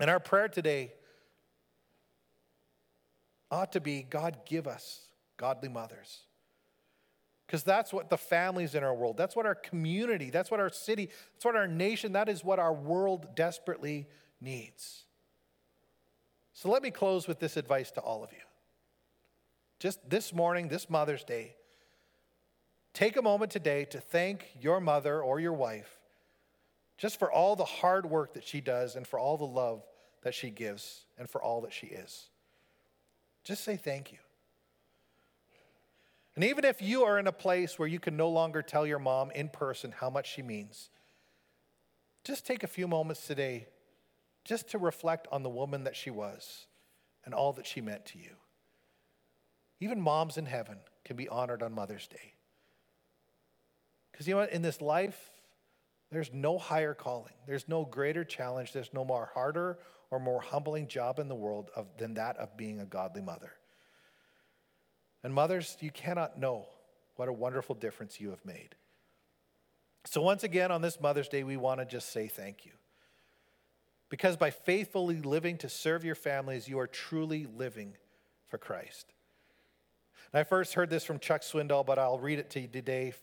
And 0.00 0.10
our 0.10 0.20
prayer 0.20 0.48
today 0.48 0.92
ought 3.50 3.72
to 3.72 3.80
be 3.80 4.02
God, 4.02 4.38
give 4.46 4.66
us 4.66 5.00
godly 5.36 5.68
mothers. 5.68 6.20
Because 7.46 7.62
that's 7.64 7.92
what 7.92 8.08
the 8.08 8.16
families 8.16 8.74
in 8.74 8.82
our 8.82 8.94
world, 8.94 9.18
that's 9.18 9.36
what 9.36 9.44
our 9.44 9.54
community, 9.54 10.30
that's 10.30 10.50
what 10.50 10.58
our 10.58 10.70
city, 10.70 11.10
that's 11.34 11.44
what 11.44 11.54
our 11.54 11.68
nation, 11.68 12.12
that 12.12 12.28
is 12.28 12.42
what 12.42 12.58
our 12.58 12.72
world 12.72 13.34
desperately 13.34 14.08
needs. 14.40 15.04
So 16.54 16.70
let 16.70 16.82
me 16.82 16.90
close 16.90 17.28
with 17.28 17.40
this 17.40 17.56
advice 17.56 17.90
to 17.92 18.00
all 18.00 18.24
of 18.24 18.32
you. 18.32 18.38
Just 19.78 20.08
this 20.08 20.32
morning, 20.32 20.68
this 20.68 20.88
Mother's 20.88 21.24
Day, 21.24 21.56
take 22.94 23.16
a 23.16 23.22
moment 23.22 23.50
today 23.50 23.84
to 23.86 24.00
thank 24.00 24.46
your 24.60 24.80
mother 24.80 25.22
or 25.22 25.38
your 25.40 25.52
wife 25.52 26.01
just 27.02 27.18
for 27.18 27.32
all 27.32 27.56
the 27.56 27.64
hard 27.64 28.06
work 28.06 28.34
that 28.34 28.46
she 28.46 28.60
does 28.60 28.94
and 28.94 29.04
for 29.04 29.18
all 29.18 29.36
the 29.36 29.44
love 29.44 29.82
that 30.22 30.32
she 30.32 30.50
gives 30.50 31.04
and 31.18 31.28
for 31.28 31.42
all 31.42 31.62
that 31.62 31.72
she 31.72 31.88
is. 31.88 32.28
Just 33.42 33.64
say 33.64 33.76
thank 33.76 34.12
you. 34.12 34.18
And 36.36 36.44
even 36.44 36.64
if 36.64 36.80
you 36.80 37.02
are 37.02 37.18
in 37.18 37.26
a 37.26 37.32
place 37.32 37.76
where 37.76 37.88
you 37.88 37.98
can 37.98 38.16
no 38.16 38.28
longer 38.28 38.62
tell 38.62 38.86
your 38.86 39.00
mom 39.00 39.32
in 39.32 39.48
person 39.48 39.90
how 39.90 40.10
much 40.10 40.32
she 40.32 40.42
means, 40.42 40.90
just 42.22 42.46
take 42.46 42.62
a 42.62 42.68
few 42.68 42.86
moments 42.86 43.26
today 43.26 43.66
just 44.44 44.68
to 44.68 44.78
reflect 44.78 45.26
on 45.32 45.42
the 45.42 45.50
woman 45.50 45.82
that 45.82 45.96
she 45.96 46.10
was 46.10 46.66
and 47.24 47.34
all 47.34 47.52
that 47.54 47.66
she 47.66 47.80
meant 47.80 48.06
to 48.06 48.18
you. 48.18 48.36
Even 49.80 50.00
moms 50.00 50.36
in 50.36 50.46
heaven 50.46 50.78
can 51.04 51.16
be 51.16 51.28
honored 51.28 51.64
on 51.64 51.72
Mother's 51.72 52.06
Day. 52.06 52.34
Because 54.12 54.28
you 54.28 54.34
know 54.34 54.42
what? 54.42 54.52
In 54.52 54.62
this 54.62 54.80
life, 54.80 55.32
there's 56.12 56.32
no 56.32 56.58
higher 56.58 56.92
calling, 56.92 57.32
there's 57.46 57.68
no 57.68 57.86
greater 57.86 58.22
challenge, 58.22 58.72
there's 58.72 58.92
no 58.92 59.04
more 59.04 59.30
harder 59.34 59.78
or 60.10 60.20
more 60.20 60.42
humbling 60.42 60.86
job 60.86 61.18
in 61.18 61.26
the 61.26 61.34
world 61.34 61.70
of, 61.74 61.86
than 61.96 62.14
that 62.14 62.36
of 62.36 62.54
being 62.56 62.80
a 62.80 62.84
godly 62.84 63.22
mother. 63.22 63.52
And 65.24 65.32
mothers, 65.32 65.78
you 65.80 65.90
cannot 65.90 66.38
know 66.38 66.66
what 67.16 67.28
a 67.28 67.32
wonderful 67.32 67.74
difference 67.74 68.20
you 68.20 68.28
have 68.30 68.44
made. 68.44 68.74
So, 70.04 70.20
once 70.20 70.44
again, 70.44 70.70
on 70.70 70.82
this 70.82 71.00
Mother's 71.00 71.28
Day, 71.28 71.44
we 71.44 71.56
want 71.56 71.80
to 71.80 71.86
just 71.86 72.12
say 72.12 72.28
thank 72.28 72.66
you. 72.66 72.72
Because 74.10 74.36
by 74.36 74.50
faithfully 74.50 75.22
living 75.22 75.56
to 75.58 75.68
serve 75.70 76.04
your 76.04 76.14
families, 76.14 76.68
you 76.68 76.78
are 76.78 76.86
truly 76.86 77.46
living 77.46 77.96
for 78.48 78.58
Christ. 78.58 79.14
And 80.32 80.40
I 80.40 80.44
first 80.44 80.74
heard 80.74 80.90
this 80.90 81.04
from 81.04 81.18
Chuck 81.18 81.40
Swindoll, 81.40 81.86
but 81.86 81.98
I'll 81.98 82.18
read 82.18 82.38
it 82.38 82.50
to 82.50 82.60
you 82.60 82.68
today 82.68 83.14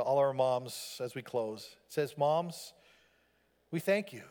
to 0.00 0.04
all 0.04 0.18
our 0.18 0.32
moms 0.32 0.98
as 1.04 1.14
we 1.14 1.20
close. 1.20 1.76
It 1.86 1.92
says, 1.92 2.16
Moms, 2.16 2.72
we 3.70 3.80
thank 3.80 4.12
you. 4.12 4.22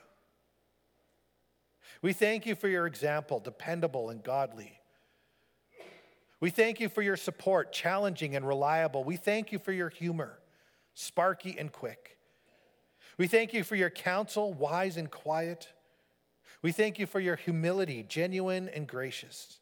We 2.02 2.12
thank 2.12 2.46
you 2.46 2.56
for 2.56 2.68
your 2.68 2.88
example, 2.88 3.40
dependable 3.40 4.10
and 4.10 4.24
godly. 4.24 4.80
We 6.40 6.50
thank 6.50 6.80
you 6.80 6.90
for 6.90 7.02
your 7.02 7.18
support, 7.18 7.72
challenging 7.72 8.36
and 8.36 8.48
reliable. 8.48 9.04
We 9.04 9.16
thank 9.16 9.52
you 9.52 9.60
for 9.60 9.72
your 9.72 9.90
humor, 9.90 10.40
sparky 10.96 11.56
and 11.60 11.72
quick. 11.72 12.18
We 13.18 13.28
thank 13.28 13.54
you 13.54 13.64
for 13.64 13.76
your 13.76 13.90
counsel, 13.90 14.54
wise 14.54 14.98
and 14.98 15.12
quiet. 15.12 15.68
We 16.62 16.72
thank 16.72 16.98
you 16.98 17.06
for 17.06 17.20
your 17.20 17.36
humility, 17.36 18.04
genuine 18.08 18.70
and 18.70 18.88
gracious. 18.88 19.60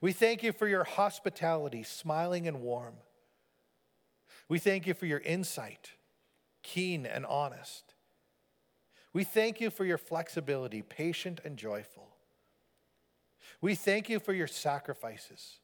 We 0.00 0.12
thank 0.12 0.42
you 0.42 0.52
for 0.52 0.66
your 0.66 0.84
hospitality, 0.84 1.84
smiling 1.84 2.48
and 2.48 2.60
warm. 2.60 2.94
We 4.48 4.58
thank 4.58 4.86
you 4.86 4.94
for 4.94 5.06
your 5.06 5.18
insight, 5.20 5.92
keen 6.62 7.04
and 7.06 7.26
honest. 7.26 7.94
We 9.12 9.24
thank 9.24 9.60
you 9.60 9.70
for 9.70 9.84
your 9.84 9.98
flexibility, 9.98 10.82
patient 10.82 11.40
and 11.44 11.56
joyful. 11.56 12.08
We 13.60 13.74
thank 13.74 14.08
you 14.08 14.20
for 14.20 14.32
your 14.32 14.46
sacrifices, 14.46 15.58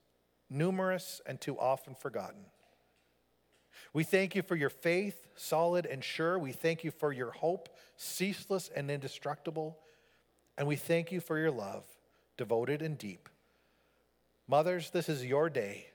numerous 0.48 1.20
and 1.26 1.40
too 1.40 1.58
often 1.58 1.94
forgotten. 1.94 2.46
We 3.92 4.04
thank 4.04 4.34
you 4.34 4.42
for 4.42 4.56
your 4.56 4.70
faith, 4.70 5.26
solid 5.36 5.86
and 5.86 6.02
sure. 6.02 6.38
We 6.38 6.52
thank 6.52 6.82
you 6.82 6.90
for 6.90 7.12
your 7.12 7.30
hope, 7.30 7.68
ceaseless 7.96 8.70
and 8.74 8.90
indestructible. 8.90 9.78
And 10.56 10.66
we 10.66 10.76
thank 10.76 11.12
you 11.12 11.20
for 11.20 11.38
your 11.38 11.50
love, 11.50 11.84
devoted 12.36 12.80
and 12.80 12.96
deep. 12.96 13.28
Mothers, 14.48 14.90
this 14.90 15.08
is 15.08 15.24
your 15.24 15.50
day. 15.50 15.88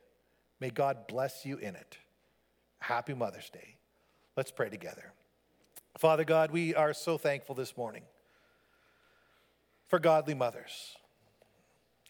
May 0.59 0.69
God 0.69 1.07
bless 1.07 1.45
you 1.45 1.57
in 1.57 1.75
it. 1.75 1.97
Happy 2.79 3.13
Mother's 3.13 3.49
Day. 3.49 3.77
Let's 4.35 4.51
pray 4.51 4.69
together. 4.69 5.13
Father 5.97 6.23
God, 6.23 6.51
we 6.51 6.75
are 6.75 6.93
so 6.93 7.17
thankful 7.17 7.55
this 7.55 7.75
morning 7.75 8.03
for 9.87 9.99
godly 9.99 10.33
mothers. 10.33 10.95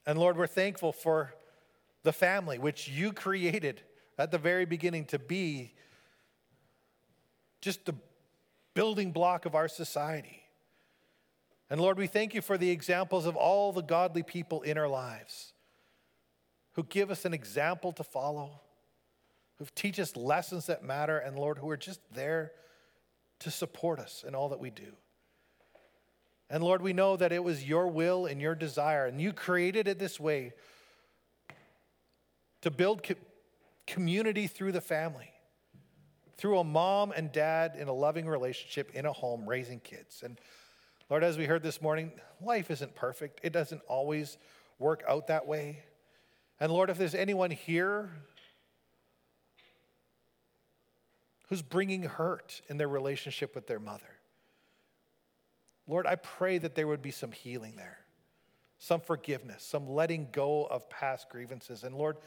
And 0.05 0.19
Lord, 0.19 0.37
we're 0.37 0.47
thankful 0.47 0.91
for 0.91 1.33
the 2.03 2.13
family 2.13 2.57
which 2.57 2.87
you 2.87 3.13
created 3.13 3.81
at 4.17 4.31
the 4.31 4.37
very 4.37 4.65
beginning 4.65 5.05
to 5.05 5.19
be 5.19 5.73
just 7.61 7.85
the 7.85 7.95
building 8.73 9.11
block 9.11 9.45
of 9.45 9.55
our 9.55 9.67
society. 9.67 10.43
And 11.69 11.81
Lord, 11.81 11.97
we 11.97 12.07
thank 12.07 12.33
you 12.33 12.41
for 12.41 12.57
the 12.57 12.69
examples 12.69 13.25
of 13.25 13.35
all 13.35 13.73
the 13.73 13.81
godly 13.81 14.23
people 14.23 14.61
in 14.61 14.77
our 14.77 14.87
lives 14.87 15.53
who 16.73 16.83
give 16.83 17.11
us 17.11 17.25
an 17.25 17.33
example 17.33 17.91
to 17.91 18.03
follow, 18.03 18.61
who 19.59 19.65
teach 19.75 19.99
us 19.99 20.15
lessons 20.15 20.67
that 20.67 20.83
matter, 20.83 21.17
and 21.17 21.37
Lord, 21.37 21.57
who 21.57 21.69
are 21.69 21.77
just 21.77 21.99
there 22.13 22.51
to 23.39 23.51
support 23.51 23.99
us 23.99 24.23
in 24.27 24.35
all 24.35 24.49
that 24.49 24.59
we 24.59 24.69
do. 24.69 24.93
And 26.49 26.63
Lord, 26.63 26.81
we 26.81 26.93
know 26.93 27.17
that 27.17 27.31
it 27.31 27.43
was 27.43 27.67
your 27.67 27.87
will 27.87 28.25
and 28.25 28.41
your 28.41 28.55
desire, 28.55 29.05
and 29.05 29.19
you 29.19 29.33
created 29.33 29.87
it 29.87 29.99
this 29.99 30.19
way 30.19 30.53
to 32.61 32.71
build 32.71 33.03
co- 33.03 33.15
community 33.85 34.47
through 34.47 34.71
the 34.71 34.81
family, 34.81 35.31
through 36.37 36.59
a 36.59 36.63
mom 36.63 37.11
and 37.11 37.31
dad 37.31 37.75
in 37.77 37.87
a 37.87 37.93
loving 37.93 38.27
relationship 38.27 38.91
in 38.93 39.05
a 39.05 39.13
home 39.13 39.47
raising 39.47 39.79
kids. 39.79 40.21
And 40.23 40.39
Lord, 41.09 41.23
as 41.23 41.37
we 41.37 41.45
heard 41.45 41.63
this 41.63 41.81
morning, 41.81 42.11
life 42.41 42.69
isn't 42.71 42.95
perfect, 42.95 43.39
it 43.43 43.51
doesn't 43.51 43.81
always 43.87 44.37
work 44.79 45.03
out 45.07 45.27
that 45.27 45.47
way. 45.47 45.83
And 46.59 46.71
Lord, 46.71 46.89
if 46.89 46.97
there's 46.97 47.15
anyone 47.15 47.51
here 47.51 48.11
who's 51.47 51.61
bringing 51.61 52.03
hurt 52.03 52.61
in 52.69 52.77
their 52.77 52.87
relationship 52.87 53.55
with 53.55 53.67
their 53.67 53.79
mother, 53.79 54.19
Lord, 55.87 56.05
I 56.05 56.15
pray 56.15 56.57
that 56.57 56.75
there 56.75 56.87
would 56.87 57.01
be 57.01 57.11
some 57.11 57.31
healing 57.31 57.75
there, 57.77 57.99
some 58.77 58.99
forgiveness, 58.99 59.63
some 59.63 59.87
letting 59.87 60.27
go 60.31 60.65
of 60.65 60.89
past 60.89 61.29
grievances. 61.29 61.83
And 61.83 61.95
Lord, 61.95 62.17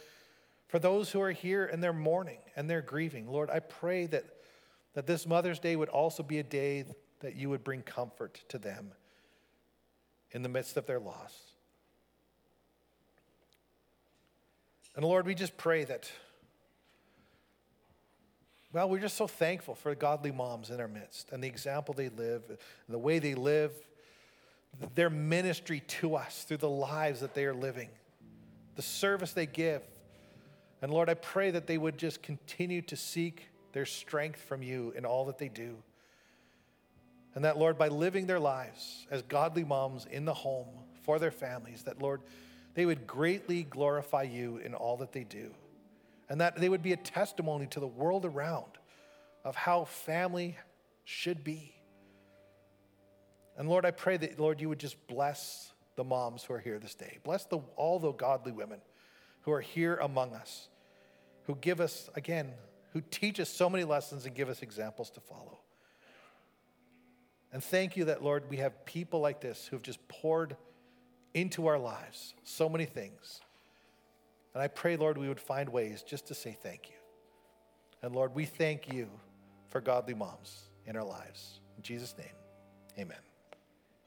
for 0.68 0.78
those 0.78 1.10
who 1.10 1.20
are 1.20 1.32
here 1.32 1.66
and 1.66 1.82
they're 1.82 1.92
mourning 1.92 2.38
and 2.56 2.70
they're 2.70 2.80
grieving, 2.80 3.26
Lord, 3.26 3.50
I 3.50 3.58
pray 3.58 4.06
that, 4.06 4.24
that 4.94 5.06
this 5.06 5.26
Mother's 5.26 5.58
Day 5.58 5.76
would 5.76 5.90
also 5.90 6.22
be 6.22 6.38
a 6.38 6.42
day 6.42 6.84
that 7.20 7.36
you 7.36 7.50
would 7.50 7.62
bring 7.62 7.82
comfort 7.82 8.40
to 8.48 8.58
them 8.58 8.92
in 10.30 10.42
the 10.42 10.48
midst 10.48 10.76
of 10.76 10.86
their 10.86 11.00
loss. 11.00 11.34
And 14.96 15.04
Lord, 15.04 15.26
we 15.26 15.34
just 15.34 15.56
pray 15.56 15.84
that, 15.84 16.10
well, 18.72 18.88
we're 18.88 19.00
just 19.00 19.16
so 19.16 19.26
thankful 19.26 19.74
for 19.74 19.90
the 19.90 19.96
godly 19.96 20.30
moms 20.30 20.70
in 20.70 20.80
our 20.80 20.88
midst 20.88 21.32
and 21.32 21.42
the 21.42 21.48
example 21.48 21.94
they 21.94 22.08
live, 22.08 22.42
the 22.88 22.98
way 22.98 23.18
they 23.18 23.34
live, 23.34 23.72
their 24.94 25.10
ministry 25.10 25.80
to 25.80 26.14
us 26.14 26.44
through 26.44 26.58
the 26.58 26.70
lives 26.70 27.20
that 27.20 27.34
they 27.34 27.44
are 27.44 27.54
living, 27.54 27.88
the 28.76 28.82
service 28.82 29.32
they 29.32 29.46
give, 29.46 29.82
and 30.82 30.92
Lord, 30.92 31.10
I 31.10 31.14
pray 31.14 31.50
that 31.50 31.66
they 31.66 31.78
would 31.78 31.98
just 31.98 32.22
continue 32.22 32.82
to 32.82 32.96
seek 32.96 33.48
their 33.72 33.86
strength 33.86 34.40
from 34.40 34.62
you 34.62 34.92
in 34.96 35.04
all 35.04 35.26
that 35.26 35.38
they 35.38 35.48
do. 35.48 35.76
And 37.34 37.44
that, 37.44 37.58
Lord, 37.58 37.78
by 37.78 37.88
living 37.88 38.26
their 38.26 38.40
lives 38.40 39.06
as 39.10 39.22
godly 39.22 39.62
moms 39.62 40.06
in 40.06 40.24
the 40.24 40.34
home 40.34 40.68
for 41.02 41.18
their 41.18 41.30
families, 41.30 41.82
that, 41.84 42.00
Lord, 42.00 42.22
they 42.74 42.86
would 42.86 43.06
greatly 43.06 43.62
glorify 43.62 44.22
you 44.22 44.56
in 44.58 44.74
all 44.74 44.96
that 44.98 45.12
they 45.12 45.24
do. 45.24 45.50
And 46.30 46.40
that 46.40 46.56
they 46.56 46.68
would 46.68 46.82
be 46.82 46.92
a 46.92 46.96
testimony 46.96 47.66
to 47.66 47.80
the 47.80 47.86
world 47.86 48.24
around 48.24 48.78
of 49.44 49.56
how 49.56 49.84
family 49.84 50.56
should 51.04 51.44
be. 51.44 51.74
And 53.58 53.68
Lord, 53.68 53.84
I 53.84 53.90
pray 53.90 54.16
that, 54.16 54.38
Lord, 54.38 54.60
you 54.60 54.68
would 54.68 54.78
just 54.78 55.06
bless 55.06 55.72
the 55.96 56.04
moms 56.04 56.44
who 56.44 56.54
are 56.54 56.58
here 56.58 56.78
this 56.78 56.94
day. 56.94 57.18
Bless 57.24 57.44
the, 57.44 57.58
all 57.76 57.98
the 57.98 58.12
godly 58.12 58.52
women 58.52 58.80
who 59.42 59.52
are 59.52 59.60
here 59.60 59.96
among 59.96 60.34
us, 60.34 60.68
who 61.44 61.56
give 61.56 61.80
us, 61.80 62.08
again, 62.14 62.52
who 62.92 63.02
teach 63.10 63.40
us 63.40 63.48
so 63.48 63.68
many 63.68 63.84
lessons 63.84 64.24
and 64.24 64.34
give 64.34 64.48
us 64.48 64.62
examples 64.62 65.10
to 65.10 65.20
follow. 65.20 65.58
And 67.52 67.62
thank 67.62 67.96
you 67.96 68.04
that, 68.04 68.22
Lord, 68.22 68.44
we 68.48 68.58
have 68.58 68.84
people 68.84 69.20
like 69.20 69.40
this 69.40 69.66
who 69.66 69.76
have 69.76 69.82
just 69.82 70.06
poured 70.06 70.56
into 71.34 71.66
our 71.66 71.78
lives 71.78 72.34
so 72.44 72.68
many 72.68 72.84
things. 72.84 73.40
And 74.54 74.62
I 74.62 74.68
pray, 74.68 74.96
Lord, 74.96 75.16
we 75.16 75.28
would 75.28 75.40
find 75.40 75.68
ways 75.68 76.02
just 76.02 76.26
to 76.28 76.34
say 76.34 76.56
thank 76.60 76.88
you. 76.88 76.96
And 78.02 78.14
Lord, 78.14 78.34
we 78.34 78.44
thank 78.44 78.92
you 78.92 79.08
for 79.68 79.80
godly 79.80 80.14
moms 80.14 80.62
in 80.86 80.96
our 80.96 81.04
lives. 81.04 81.60
In 81.76 81.82
Jesus' 81.82 82.14
name, 82.18 82.34
amen. 82.98 83.29